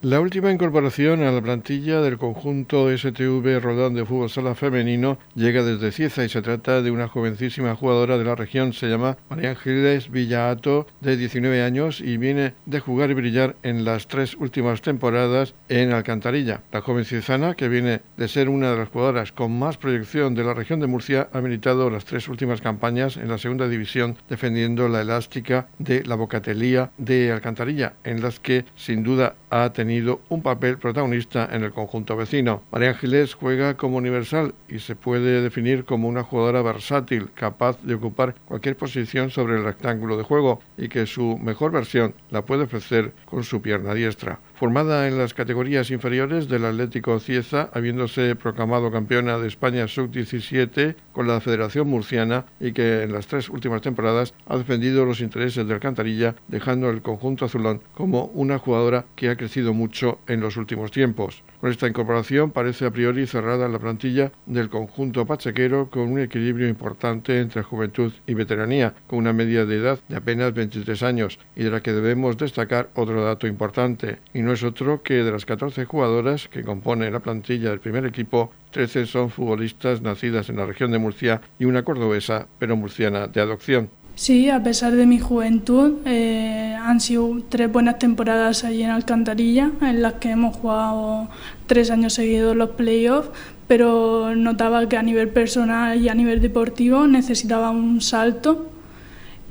La 0.00 0.20
última 0.20 0.52
incorporación 0.52 1.24
a 1.24 1.32
la 1.32 1.42
plantilla 1.42 2.00
del 2.00 2.18
conjunto 2.18 2.96
STV 2.96 3.58
Rodán 3.60 3.94
de 3.94 4.04
Fútbol 4.04 4.30
Sala 4.30 4.54
Femenino 4.54 5.18
llega 5.34 5.64
desde 5.64 5.90
Cieza 5.90 6.22
y 6.22 6.28
se 6.28 6.40
trata 6.40 6.82
de 6.82 6.92
una 6.92 7.08
jovencísima 7.08 7.74
jugadora 7.74 8.16
de 8.16 8.22
la 8.22 8.36
región. 8.36 8.72
Se 8.72 8.86
llama 8.86 9.16
María 9.28 9.50
Ángeles 9.50 10.08
Villaato, 10.08 10.86
de 11.00 11.16
19 11.16 11.64
años, 11.64 12.00
y 12.00 12.16
viene 12.16 12.54
de 12.64 12.78
jugar 12.78 13.10
y 13.10 13.14
brillar 13.14 13.56
en 13.64 13.84
las 13.84 14.06
tres 14.06 14.36
últimas 14.36 14.82
temporadas 14.82 15.56
en 15.68 15.92
Alcantarilla. 15.92 16.62
La 16.70 16.80
joven 16.80 17.04
ciezana, 17.04 17.56
que 17.56 17.68
viene 17.68 18.00
de 18.16 18.28
ser 18.28 18.48
una 18.50 18.70
de 18.70 18.76
las 18.76 18.90
jugadoras 18.90 19.32
con 19.32 19.58
más 19.58 19.78
proyección 19.78 20.36
de 20.36 20.44
la 20.44 20.54
región 20.54 20.78
de 20.78 20.86
Murcia, 20.86 21.28
ha 21.32 21.40
militado 21.40 21.90
las 21.90 22.04
tres 22.04 22.28
últimas 22.28 22.60
campañas 22.60 23.16
en 23.16 23.26
la 23.26 23.38
segunda 23.38 23.66
división, 23.66 24.16
defendiendo 24.28 24.88
la 24.88 25.00
elástica 25.00 25.66
de 25.80 26.04
la 26.04 26.14
Bocatelía 26.14 26.92
de 26.98 27.32
Alcantarilla, 27.32 27.94
en 28.04 28.22
las 28.22 28.38
que 28.38 28.64
sin 28.76 29.02
duda 29.02 29.34
ha 29.50 29.72
tenido 29.72 29.87
tenido 29.88 30.20
un 30.28 30.42
papel 30.42 30.76
protagonista 30.76 31.48
en 31.50 31.64
el 31.64 31.72
conjunto 31.72 32.14
vecino. 32.14 32.62
María 32.70 32.90
Ángeles 32.90 33.32
juega 33.32 33.78
como 33.78 33.96
universal 33.96 34.54
y 34.68 34.80
se 34.80 34.96
puede 34.96 35.40
definir 35.40 35.86
como 35.86 36.08
una 36.08 36.24
jugadora 36.24 36.60
versátil, 36.60 37.30
capaz 37.32 37.82
de 37.82 37.94
ocupar 37.94 38.34
cualquier 38.44 38.76
posición 38.76 39.30
sobre 39.30 39.56
el 39.56 39.64
rectángulo 39.64 40.18
de 40.18 40.24
juego 40.24 40.60
y 40.76 40.90
que 40.90 41.06
su 41.06 41.38
mejor 41.38 41.72
versión 41.72 42.14
la 42.30 42.44
puede 42.44 42.64
ofrecer 42.64 43.14
con 43.24 43.44
su 43.44 43.62
pierna 43.62 43.94
diestra 43.94 44.40
formada 44.58 45.06
en 45.06 45.16
las 45.16 45.34
categorías 45.34 45.92
inferiores 45.92 46.48
del 46.48 46.64
Atlético 46.64 47.20
Cieza, 47.20 47.70
habiéndose 47.72 48.34
proclamado 48.34 48.90
campeona 48.90 49.38
de 49.38 49.46
España 49.46 49.86
sub-17 49.86 50.96
con 51.12 51.28
la 51.28 51.40
Federación 51.40 51.86
Murciana 51.86 52.44
y 52.58 52.72
que 52.72 53.04
en 53.04 53.12
las 53.12 53.28
tres 53.28 53.50
últimas 53.50 53.82
temporadas 53.82 54.34
ha 54.48 54.58
defendido 54.58 55.04
los 55.04 55.20
intereses 55.20 55.64
del 55.64 55.74
Alcantarilla, 55.74 56.34
dejando 56.48 56.90
el 56.90 57.02
conjunto 57.02 57.44
azulón 57.44 57.82
como 57.94 58.24
una 58.34 58.58
jugadora 58.58 59.04
que 59.14 59.30
ha 59.30 59.36
crecido 59.36 59.72
mucho 59.78 60.18
en 60.26 60.40
los 60.40 60.56
últimos 60.56 60.90
tiempos. 60.90 61.42
Con 61.60 61.70
esta 61.70 61.86
incorporación 61.86 62.50
parece 62.50 62.84
a 62.84 62.90
priori 62.90 63.26
cerrada 63.26 63.68
la 63.68 63.78
plantilla 63.78 64.32
del 64.46 64.68
conjunto 64.68 65.24
pachequero 65.24 65.88
con 65.88 66.12
un 66.12 66.18
equilibrio 66.20 66.68
importante 66.68 67.40
entre 67.40 67.62
juventud 67.62 68.12
y 68.26 68.34
veteranía, 68.34 68.94
con 69.06 69.20
una 69.20 69.32
media 69.32 69.64
de 69.64 69.76
edad 69.76 69.98
de 70.08 70.16
apenas 70.16 70.52
23 70.52 71.02
años 71.02 71.38
y 71.54 71.62
de 71.62 71.70
la 71.70 71.80
que 71.80 71.92
debemos 71.92 72.36
destacar 72.36 72.90
otro 72.94 73.24
dato 73.24 73.46
importante, 73.46 74.18
y 74.34 74.42
no 74.42 74.52
es 74.52 74.62
otro 74.62 75.02
que 75.02 75.22
de 75.22 75.32
las 75.32 75.46
14 75.46 75.84
jugadoras 75.84 76.48
que 76.48 76.64
componen 76.64 77.12
la 77.12 77.20
plantilla 77.20 77.70
del 77.70 77.80
primer 77.80 78.04
equipo, 78.04 78.50
13 78.72 79.06
son 79.06 79.30
futbolistas 79.30 80.02
nacidas 80.02 80.48
en 80.50 80.56
la 80.56 80.66
región 80.66 80.90
de 80.90 80.98
Murcia 80.98 81.40
y 81.58 81.64
una 81.64 81.84
cordobesa, 81.84 82.46
pero 82.58 82.76
murciana 82.76 83.26
de 83.26 83.40
adopción. 83.40 83.90
Sí, 84.18 84.50
a 84.50 84.60
pesar 84.64 84.96
de 84.96 85.06
mi 85.06 85.20
juventud, 85.20 85.98
eh, 86.04 86.76
han 86.82 86.98
sido 87.00 87.40
tres 87.48 87.70
buenas 87.70 88.00
temporadas 88.00 88.64
allí 88.64 88.82
en 88.82 88.90
Alcantarilla, 88.90 89.70
en 89.80 90.02
las 90.02 90.14
que 90.14 90.30
hemos 90.30 90.56
jugado 90.56 91.28
tres 91.68 91.92
años 91.92 92.14
seguidos 92.14 92.56
los 92.56 92.70
playoffs, 92.70 93.30
pero 93.68 94.34
notaba 94.34 94.88
que 94.88 94.96
a 94.96 95.04
nivel 95.04 95.28
personal 95.28 96.02
y 96.02 96.08
a 96.08 96.16
nivel 96.16 96.40
deportivo 96.40 97.06
necesitaba 97.06 97.70
un 97.70 98.00
salto 98.00 98.68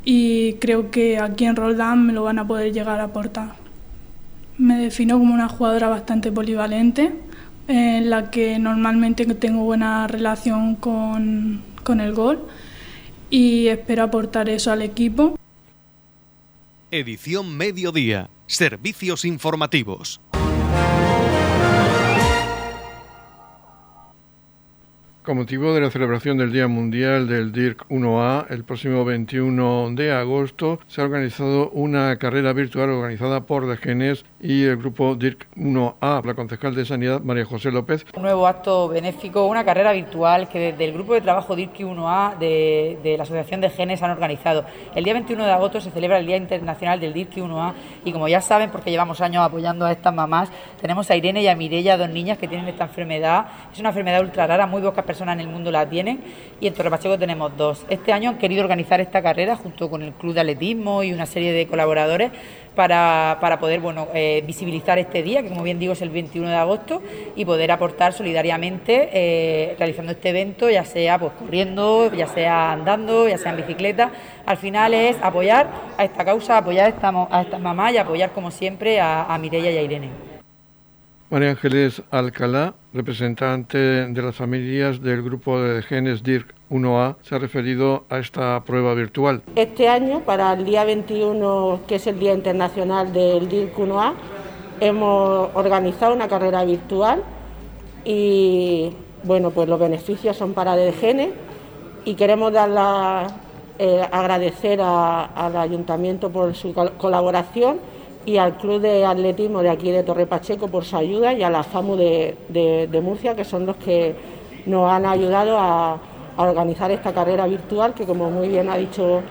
y 0.03 0.55
creo 0.55 0.91
que 0.91 1.17
aquí 1.17 1.45
en 1.45 1.55
Roldán 1.55 2.05
me 2.05 2.11
lo 2.11 2.23
van 2.23 2.37
a 2.37 2.45
poder 2.45 2.73
llegar 2.73 2.99
a 2.99 3.05
aportar. 3.05 3.53
Me 4.57 4.77
defino 4.79 5.17
como 5.17 5.33
una 5.33 5.47
jugadora 5.47 5.87
bastante 5.87 6.29
polivalente, 6.29 7.13
en 7.69 8.09
la 8.09 8.29
que 8.31 8.59
normalmente 8.59 9.23
tengo 9.35 9.63
buena 9.63 10.07
relación 10.07 10.75
con, 10.75 11.61
con 11.85 12.01
el 12.01 12.13
gol 12.13 12.41
y 13.29 13.67
espero 13.67 14.03
aportar 14.03 14.49
eso 14.49 14.71
al 14.71 14.81
equipo. 14.81 15.37
Edición 16.91 17.57
Mediodía. 17.57 18.29
Servicios 18.47 19.25
informativos. 19.25 20.21
Con 25.27 25.35
motivo 25.35 25.73
de 25.73 25.81
la 25.81 25.91
celebración 25.91 26.37
del 26.37 26.53
Día 26.53 26.69
Mundial 26.69 27.27
del 27.27 27.51
DIRC 27.51 27.85
1A, 27.89 28.45
el 28.49 28.63
próximo 28.63 29.03
21 29.03 29.89
de 29.91 30.13
agosto 30.13 30.79
se 30.87 31.01
ha 31.01 31.03
organizado 31.03 31.69
una 31.71 32.15
carrera 32.15 32.53
virtual 32.53 32.91
organizada 32.91 33.41
por 33.41 33.67
Degenes 33.67 34.23
y 34.39 34.63
el 34.63 34.77
grupo 34.77 35.15
DIRC 35.15 35.45
1A, 35.57 36.23
la 36.23 36.33
concejal 36.33 36.75
de 36.75 36.85
Sanidad 36.85 37.19
María 37.19 37.43
José 37.43 37.71
López. 37.71 38.05
Un 38.15 38.21
nuevo 38.21 38.47
acto 38.47 38.87
benéfico, 38.87 39.45
una 39.47 39.65
carrera 39.65 39.91
virtual 39.91 40.47
que 40.47 40.71
desde 40.71 40.85
el 40.85 40.93
grupo 40.93 41.13
de 41.13 41.19
trabajo 41.19 41.57
DIRC 41.57 41.79
1A 41.79 42.37
de, 42.37 42.97
de 43.03 43.17
la 43.17 43.23
Asociación 43.23 43.59
de 43.59 43.69
Genes 43.69 44.01
han 44.01 44.11
organizado. 44.11 44.63
El 44.95 45.03
día 45.03 45.11
21 45.11 45.43
de 45.43 45.51
agosto 45.51 45.81
se 45.81 45.91
celebra 45.91 46.19
el 46.19 46.25
Día 46.25 46.37
Internacional 46.37 47.01
del 47.01 47.11
DIRC 47.11 47.33
1A 47.33 47.73
y 48.05 48.13
como 48.13 48.29
ya 48.29 48.39
saben, 48.39 48.69
porque 48.71 48.91
llevamos 48.91 49.19
años 49.19 49.43
apoyando 49.43 49.85
a 49.85 49.91
estas 49.91 50.13
mamás, 50.13 50.49
tenemos 50.79 51.11
a 51.11 51.17
Irene 51.17 51.41
y 51.41 51.49
a 51.49 51.55
Mirella, 51.57 51.97
dos 51.97 52.09
niñas 52.09 52.37
que 52.37 52.47
tienen 52.47 52.69
esta 52.69 52.85
enfermedad. 52.85 53.47
Es 53.73 53.79
una 53.81 53.89
enfermedad 53.89 54.21
ultra 54.21 54.47
rara, 54.47 54.65
muy 54.65 54.81
pocas 54.81 55.03
personas 55.03 55.16
en 55.21 55.39
el 55.39 55.47
mundo 55.47 55.71
la 55.71 55.89
tienen 55.89 56.19
y 56.59 56.67
en 56.67 56.73
Torre 56.73 56.89
Pacheco 56.89 57.17
tenemos 57.17 57.55
dos. 57.57 57.85
Este 57.89 58.13
año 58.13 58.29
han 58.29 58.37
querido 58.37 58.61
organizar 58.61 59.01
esta 59.01 59.21
carrera 59.21 59.55
junto 59.55 59.89
con 59.89 60.01
el 60.01 60.13
Club 60.13 60.33
de 60.33 60.41
Atletismo 60.41 61.03
y 61.03 61.13
una 61.13 61.25
serie 61.25 61.51
de 61.51 61.67
colaboradores 61.67 62.31
para, 62.75 63.39
para 63.41 63.59
poder 63.59 63.79
bueno, 63.79 64.07
eh, 64.13 64.43
visibilizar 64.45 64.99
este 64.99 65.23
día, 65.23 65.41
que 65.41 65.49
como 65.49 65.63
bien 65.63 65.79
digo 65.79 65.93
es 65.93 66.01
el 66.01 66.11
21 66.11 66.49
de 66.49 66.55
agosto, 66.55 67.01
y 67.35 67.43
poder 67.43 67.71
aportar 67.71 68.13
solidariamente 68.13 69.09
eh, 69.11 69.75
realizando 69.79 70.11
este 70.11 70.29
evento, 70.29 70.69
ya 70.69 70.85
sea 70.85 71.17
pues 71.17 71.33
corriendo, 71.33 72.13
ya 72.13 72.27
sea 72.27 72.71
andando, 72.71 73.27
ya 73.27 73.37
sea 73.37 73.51
en 73.51 73.57
bicicleta. 73.57 74.11
Al 74.45 74.57
final 74.57 74.93
es 74.93 75.17
apoyar 75.21 75.67
a 75.97 76.05
esta 76.05 76.23
causa, 76.23 76.57
apoyar 76.57 76.85
a 76.85 76.89
estas 76.89 77.13
a 77.31 77.41
esta 77.41 77.57
mamás 77.57 77.93
y 77.93 77.97
apoyar 77.97 78.31
como 78.31 78.51
siempre 78.51 78.99
a, 78.99 79.23
a 79.23 79.37
Mireia 79.39 79.71
y 79.71 79.77
a 79.77 79.81
Irene. 79.81 80.26
María 81.29 81.49
Ángeles 81.49 82.01
Alcalá, 82.09 82.75
representante 82.93 83.77
de 83.77 84.21
las 84.21 84.33
familias 84.33 85.01
del 85.01 85.21
grupo 85.21 85.59
de 85.59 85.83
genes 85.83 86.23
DIRC 86.23 86.53
1A, 86.71 87.17
se 87.21 87.35
ha 87.35 87.37
referido 87.37 88.05
a 88.09 88.19
esta 88.19 88.63
prueba 88.63 88.93
virtual. 88.93 89.41
Este 89.57 89.89
año, 89.89 90.21
para 90.21 90.53
el 90.53 90.63
día 90.63 90.85
21, 90.85 91.81
que 91.85 91.95
es 91.95 92.07
el 92.07 92.17
Día 92.17 92.33
Internacional 92.33 93.11
del 93.11 93.49
DIRC 93.49 93.75
1A, 93.77 94.13
hemos 94.79 95.49
organizado 95.53 96.15
una 96.15 96.29
carrera 96.29 96.63
virtual 96.63 97.21
y 98.05 98.93
bueno, 99.25 99.51
pues 99.51 99.67
los 99.67 99.81
beneficios 99.81 100.37
son 100.37 100.53
para 100.53 100.77
DGN 100.77 101.33
y 102.05 102.15
queremos 102.15 102.53
dar 102.53 102.69
la, 102.69 103.27
eh, 103.79 104.01
agradecer 104.13 104.79
a, 104.81 105.25
al 105.25 105.57
ayuntamiento 105.57 106.29
por 106.29 106.55
su 106.55 106.73
colaboración 106.73 107.96
y 108.27 108.37
al 108.37 108.57
Club 108.57 108.81
de 108.81 109.05
Atletismo 109.05 109.63
de 109.63 109.69
aquí 109.69 109.89
de 109.89 110.03
Torre 110.03 110.27
Pacheco 110.27 110.67
por 110.67 110.83
su 110.83 110.97
ayuda 110.97 111.31
y 111.31 111.43
a 111.43 111.49
la 111.49 111.63
FAMU 111.63 111.95
de, 111.95 112.99
Murcia, 113.01 113.37
que 113.37 113.45
son 113.45 113.65
los 113.65 113.77
que 113.77 114.13
nos 114.65 114.91
han 114.91 115.05
ayudado 115.05 115.57
a, 115.57 115.97
organizar 116.35 116.91
esta 116.91 117.13
carrera 117.13 117.47
virtual, 117.47 117.95
que 117.95 118.05
como 118.05 118.29
muy 118.29 118.49
bien 118.49 118.69
ha 118.69 118.77
dicho 118.77 119.21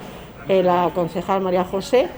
eh, 0.49 0.61
la 0.61 0.91
concejal 0.93 1.41
María 1.41 1.63
José, 1.63 2.09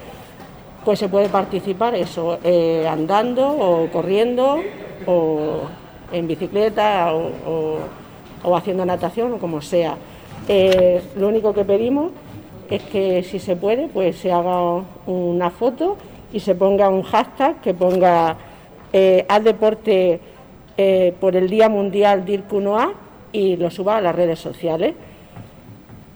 pues 0.83 0.99
se 0.99 1.11
puede 1.11 1.29
participar 1.29 1.95
eso, 1.95 2.39
eh, 2.43 2.87
andando 2.89 3.51
o 3.51 3.91
corriendo 3.91 4.61
o 5.05 5.61
en 6.11 6.27
bicicleta 6.27 7.13
o 7.13 8.57
haciendo 8.57 8.87
natación 8.87 9.35
o 9.35 9.39
como 9.39 9.61
sea. 9.61 9.97
Eh, 10.47 11.03
lo 11.17 11.29
único 11.29 11.53
que 11.53 11.65
pedimos 11.65 12.13
es 12.71 12.83
que 12.85 13.23
si 13.23 13.39
se 13.39 13.57
puede, 13.57 13.89
pues 13.89 14.17
se 14.17 14.33
haga 14.33 14.83
una 15.07 15.51
foto 15.51 15.99
y 16.33 16.41
se 16.41 16.55
ponga 16.55 16.89
un 16.89 17.03
hashtag 17.03 17.61
que 17.61 17.75
ponga 17.75 18.37
eh, 18.93 19.27
haz 19.29 19.45
deporte 19.45 20.21
eh, 20.77 21.15
por 21.21 21.37
el 21.37 21.49
Día 21.49 21.69
Mundial 21.69 22.25
DIRC1A 22.25 22.93
y 23.33 23.57
lo 23.57 23.71
suba 23.71 23.99
a 23.99 24.01
las 24.01 24.15
redes 24.15 24.39
sociales. 24.39 24.95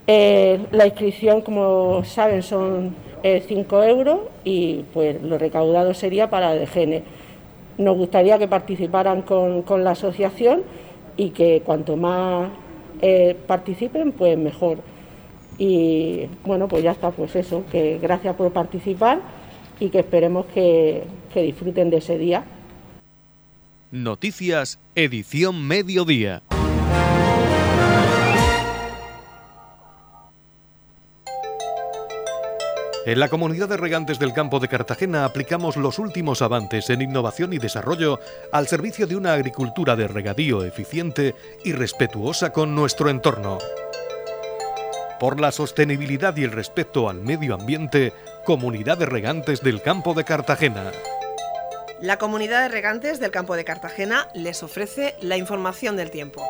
Eh, 0.06 0.58
la 0.72 0.86
inscripción, 0.86 1.42
como 1.42 2.04
saben, 2.04 2.42
son 2.42 2.94
5 3.22 3.82
euros 3.84 4.18
y 4.42 4.84
pues 4.92 5.22
lo 5.22 5.38
recaudado 5.38 5.94
sería 5.94 6.28
para 6.28 6.54
el 6.54 6.66
DGN. 6.66 7.02
Nos 7.78 7.96
gustaría 7.96 8.38
que 8.38 8.48
participaran 8.48 9.22
con, 9.22 9.62
con 9.62 9.84
la 9.84 9.92
asociación 9.92 10.62
y 11.16 11.30
que 11.30 11.62
cuanto 11.64 11.96
más 11.96 12.50
participen, 13.46 14.12
pues 14.12 14.36
mejor. 14.36 14.78
Y 15.58 16.26
bueno, 16.44 16.66
pues 16.66 16.82
ya 16.82 16.92
está, 16.92 17.10
pues 17.10 17.36
eso, 17.36 17.62
que 17.70 17.98
gracias 18.00 18.34
por 18.34 18.52
participar 18.52 19.20
y 19.82 19.90
que 19.90 19.98
esperemos 19.98 20.46
que, 20.46 21.02
que 21.34 21.42
disfruten 21.42 21.90
de 21.90 21.96
ese 21.96 22.16
día. 22.16 22.44
Noticias, 23.90 24.78
edición 24.94 25.66
mediodía. 25.66 26.42
En 33.04 33.18
la 33.18 33.28
comunidad 33.28 33.68
de 33.68 33.76
regantes 33.76 34.20
del 34.20 34.32
campo 34.32 34.60
de 34.60 34.68
Cartagena 34.68 35.24
aplicamos 35.24 35.76
los 35.76 35.98
últimos 35.98 36.42
avances 36.42 36.88
en 36.88 37.02
innovación 37.02 37.52
y 37.52 37.58
desarrollo 37.58 38.20
al 38.52 38.68
servicio 38.68 39.08
de 39.08 39.16
una 39.16 39.32
agricultura 39.32 39.96
de 39.96 40.06
regadío 40.06 40.62
eficiente 40.64 41.34
y 41.64 41.72
respetuosa 41.72 42.52
con 42.52 42.76
nuestro 42.76 43.10
entorno. 43.10 43.58
Por 45.18 45.40
la 45.40 45.50
sostenibilidad 45.50 46.36
y 46.36 46.44
el 46.44 46.52
respeto 46.52 47.08
al 47.08 47.20
medio 47.20 47.54
ambiente, 47.54 48.12
Comunidad 48.44 48.98
de 48.98 49.06
Regantes 49.06 49.60
del 49.60 49.80
Campo 49.80 50.14
de 50.14 50.24
Cartagena. 50.24 50.90
La 52.00 52.18
Comunidad 52.18 52.62
de 52.62 52.68
Regantes 52.68 53.20
del 53.20 53.30
Campo 53.30 53.54
de 53.54 53.64
Cartagena 53.64 54.26
les 54.34 54.64
ofrece 54.64 55.14
la 55.20 55.36
información 55.36 55.96
del 55.96 56.10
tiempo. 56.10 56.44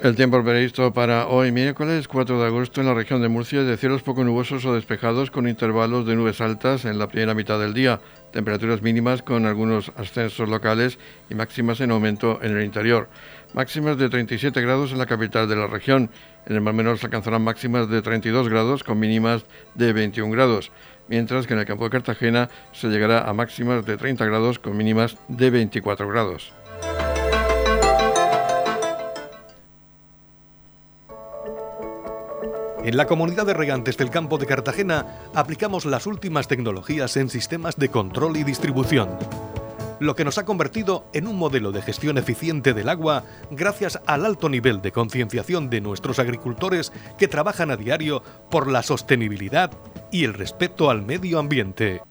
El 0.00 0.14
tiempo 0.14 0.40
previsto 0.44 0.92
para 0.92 1.26
hoy 1.26 1.50
miércoles 1.50 2.06
4 2.06 2.40
de 2.40 2.46
agosto 2.46 2.80
en 2.80 2.86
la 2.86 2.94
región 2.94 3.20
de 3.20 3.28
Murcia 3.28 3.62
es 3.62 3.66
de 3.66 3.76
cielos 3.76 4.02
poco 4.02 4.22
nubosos 4.22 4.64
o 4.66 4.72
despejados 4.72 5.32
con 5.32 5.48
intervalos 5.48 6.06
de 6.06 6.14
nubes 6.14 6.40
altas 6.40 6.84
en 6.84 7.00
la 7.00 7.08
primera 7.08 7.34
mitad 7.34 7.58
del 7.58 7.74
día, 7.74 7.98
temperaturas 8.30 8.82
mínimas 8.82 9.22
con 9.22 9.46
algunos 9.46 9.90
ascensos 9.96 10.48
locales 10.48 11.00
y 11.28 11.34
máximas 11.34 11.80
en 11.80 11.90
aumento 11.90 12.38
en 12.40 12.56
el 12.56 12.64
interior. 12.64 13.08
Máximas 13.54 13.96
de 13.96 14.08
37 14.08 14.60
grados 14.60 14.92
en 14.92 14.98
la 14.98 15.06
capital 15.06 15.48
de 15.48 15.56
la 15.56 15.66
región. 15.66 16.10
En 16.46 16.54
el 16.54 16.60
Mar 16.60 16.74
Menor 16.74 16.98
se 16.98 17.06
alcanzarán 17.06 17.42
máximas 17.42 17.88
de 17.88 18.02
32 18.02 18.48
grados 18.48 18.84
con 18.84 18.98
mínimas 18.98 19.44
de 19.74 19.92
21 19.92 20.30
grados, 20.30 20.70
mientras 21.08 21.46
que 21.46 21.54
en 21.54 21.60
el 21.60 21.66
campo 21.66 21.84
de 21.84 21.90
Cartagena 21.90 22.50
se 22.72 22.88
llegará 22.88 23.28
a 23.28 23.32
máximas 23.32 23.86
de 23.86 23.96
30 23.96 24.24
grados 24.26 24.58
con 24.58 24.76
mínimas 24.76 25.16
de 25.28 25.50
24 25.50 26.08
grados. 26.08 26.52
En 32.86 32.96
la 32.96 33.06
comunidad 33.06 33.46
de 33.46 33.52
regantes 33.52 33.96
del 33.96 34.10
campo 34.10 34.38
de 34.38 34.46
Cartagena 34.46 35.28
aplicamos 35.34 35.86
las 35.86 36.06
últimas 36.06 36.46
tecnologías 36.46 37.16
en 37.16 37.28
sistemas 37.28 37.76
de 37.76 37.88
control 37.88 38.36
y 38.36 38.44
distribución. 38.44 39.08
Lo 40.00 40.14
que 40.14 40.24
nos 40.24 40.38
ha 40.38 40.44
convertido 40.44 41.06
en 41.12 41.26
un 41.26 41.36
modelo 41.36 41.72
de 41.72 41.82
gestión 41.82 42.18
eficiente 42.18 42.74
del 42.74 42.88
agua 42.88 43.24
gracias 43.50 44.00
al 44.06 44.24
alto 44.24 44.48
nivel 44.48 44.82
de 44.82 44.92
concienciación 44.92 45.70
de 45.70 45.80
nuestros 45.80 46.18
agricultores 46.18 46.92
que 47.18 47.28
trabajan 47.28 47.70
a 47.70 47.76
diario 47.76 48.22
por 48.50 48.70
la 48.70 48.82
sostenibilidad 48.82 49.70
y 50.10 50.24
el 50.24 50.34
respeto 50.34 50.90
al 50.90 51.02
medio 51.02 51.38
ambiente. 51.38 52.02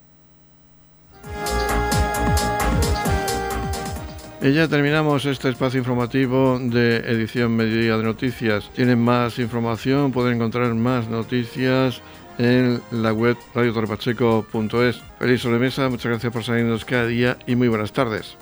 Y 4.42 4.52
ya 4.52 4.68
terminamos 4.68 5.24
este 5.24 5.48
espacio 5.48 5.78
informativo 5.78 6.58
de 6.60 6.98
edición 6.98 7.56
Mediodía 7.56 7.96
de 7.96 8.04
Noticias. 8.04 8.70
Tienen 8.74 9.00
más 9.00 9.38
información, 9.38 10.12
pueden 10.12 10.34
encontrar 10.34 10.72
más 10.74 11.08
noticias 11.08 12.02
en 12.38 12.80
la 12.90 13.12
web 13.12 13.36
radiotorpacheco.es. 13.54 15.02
Feliz 15.18 15.40
sobremesa, 15.40 15.88
muchas 15.88 16.10
gracias 16.10 16.32
por 16.32 16.44
salirnos 16.44 16.84
cada 16.84 17.06
día 17.06 17.38
y 17.46 17.56
muy 17.56 17.68
buenas 17.68 17.92
tardes. 17.92 18.36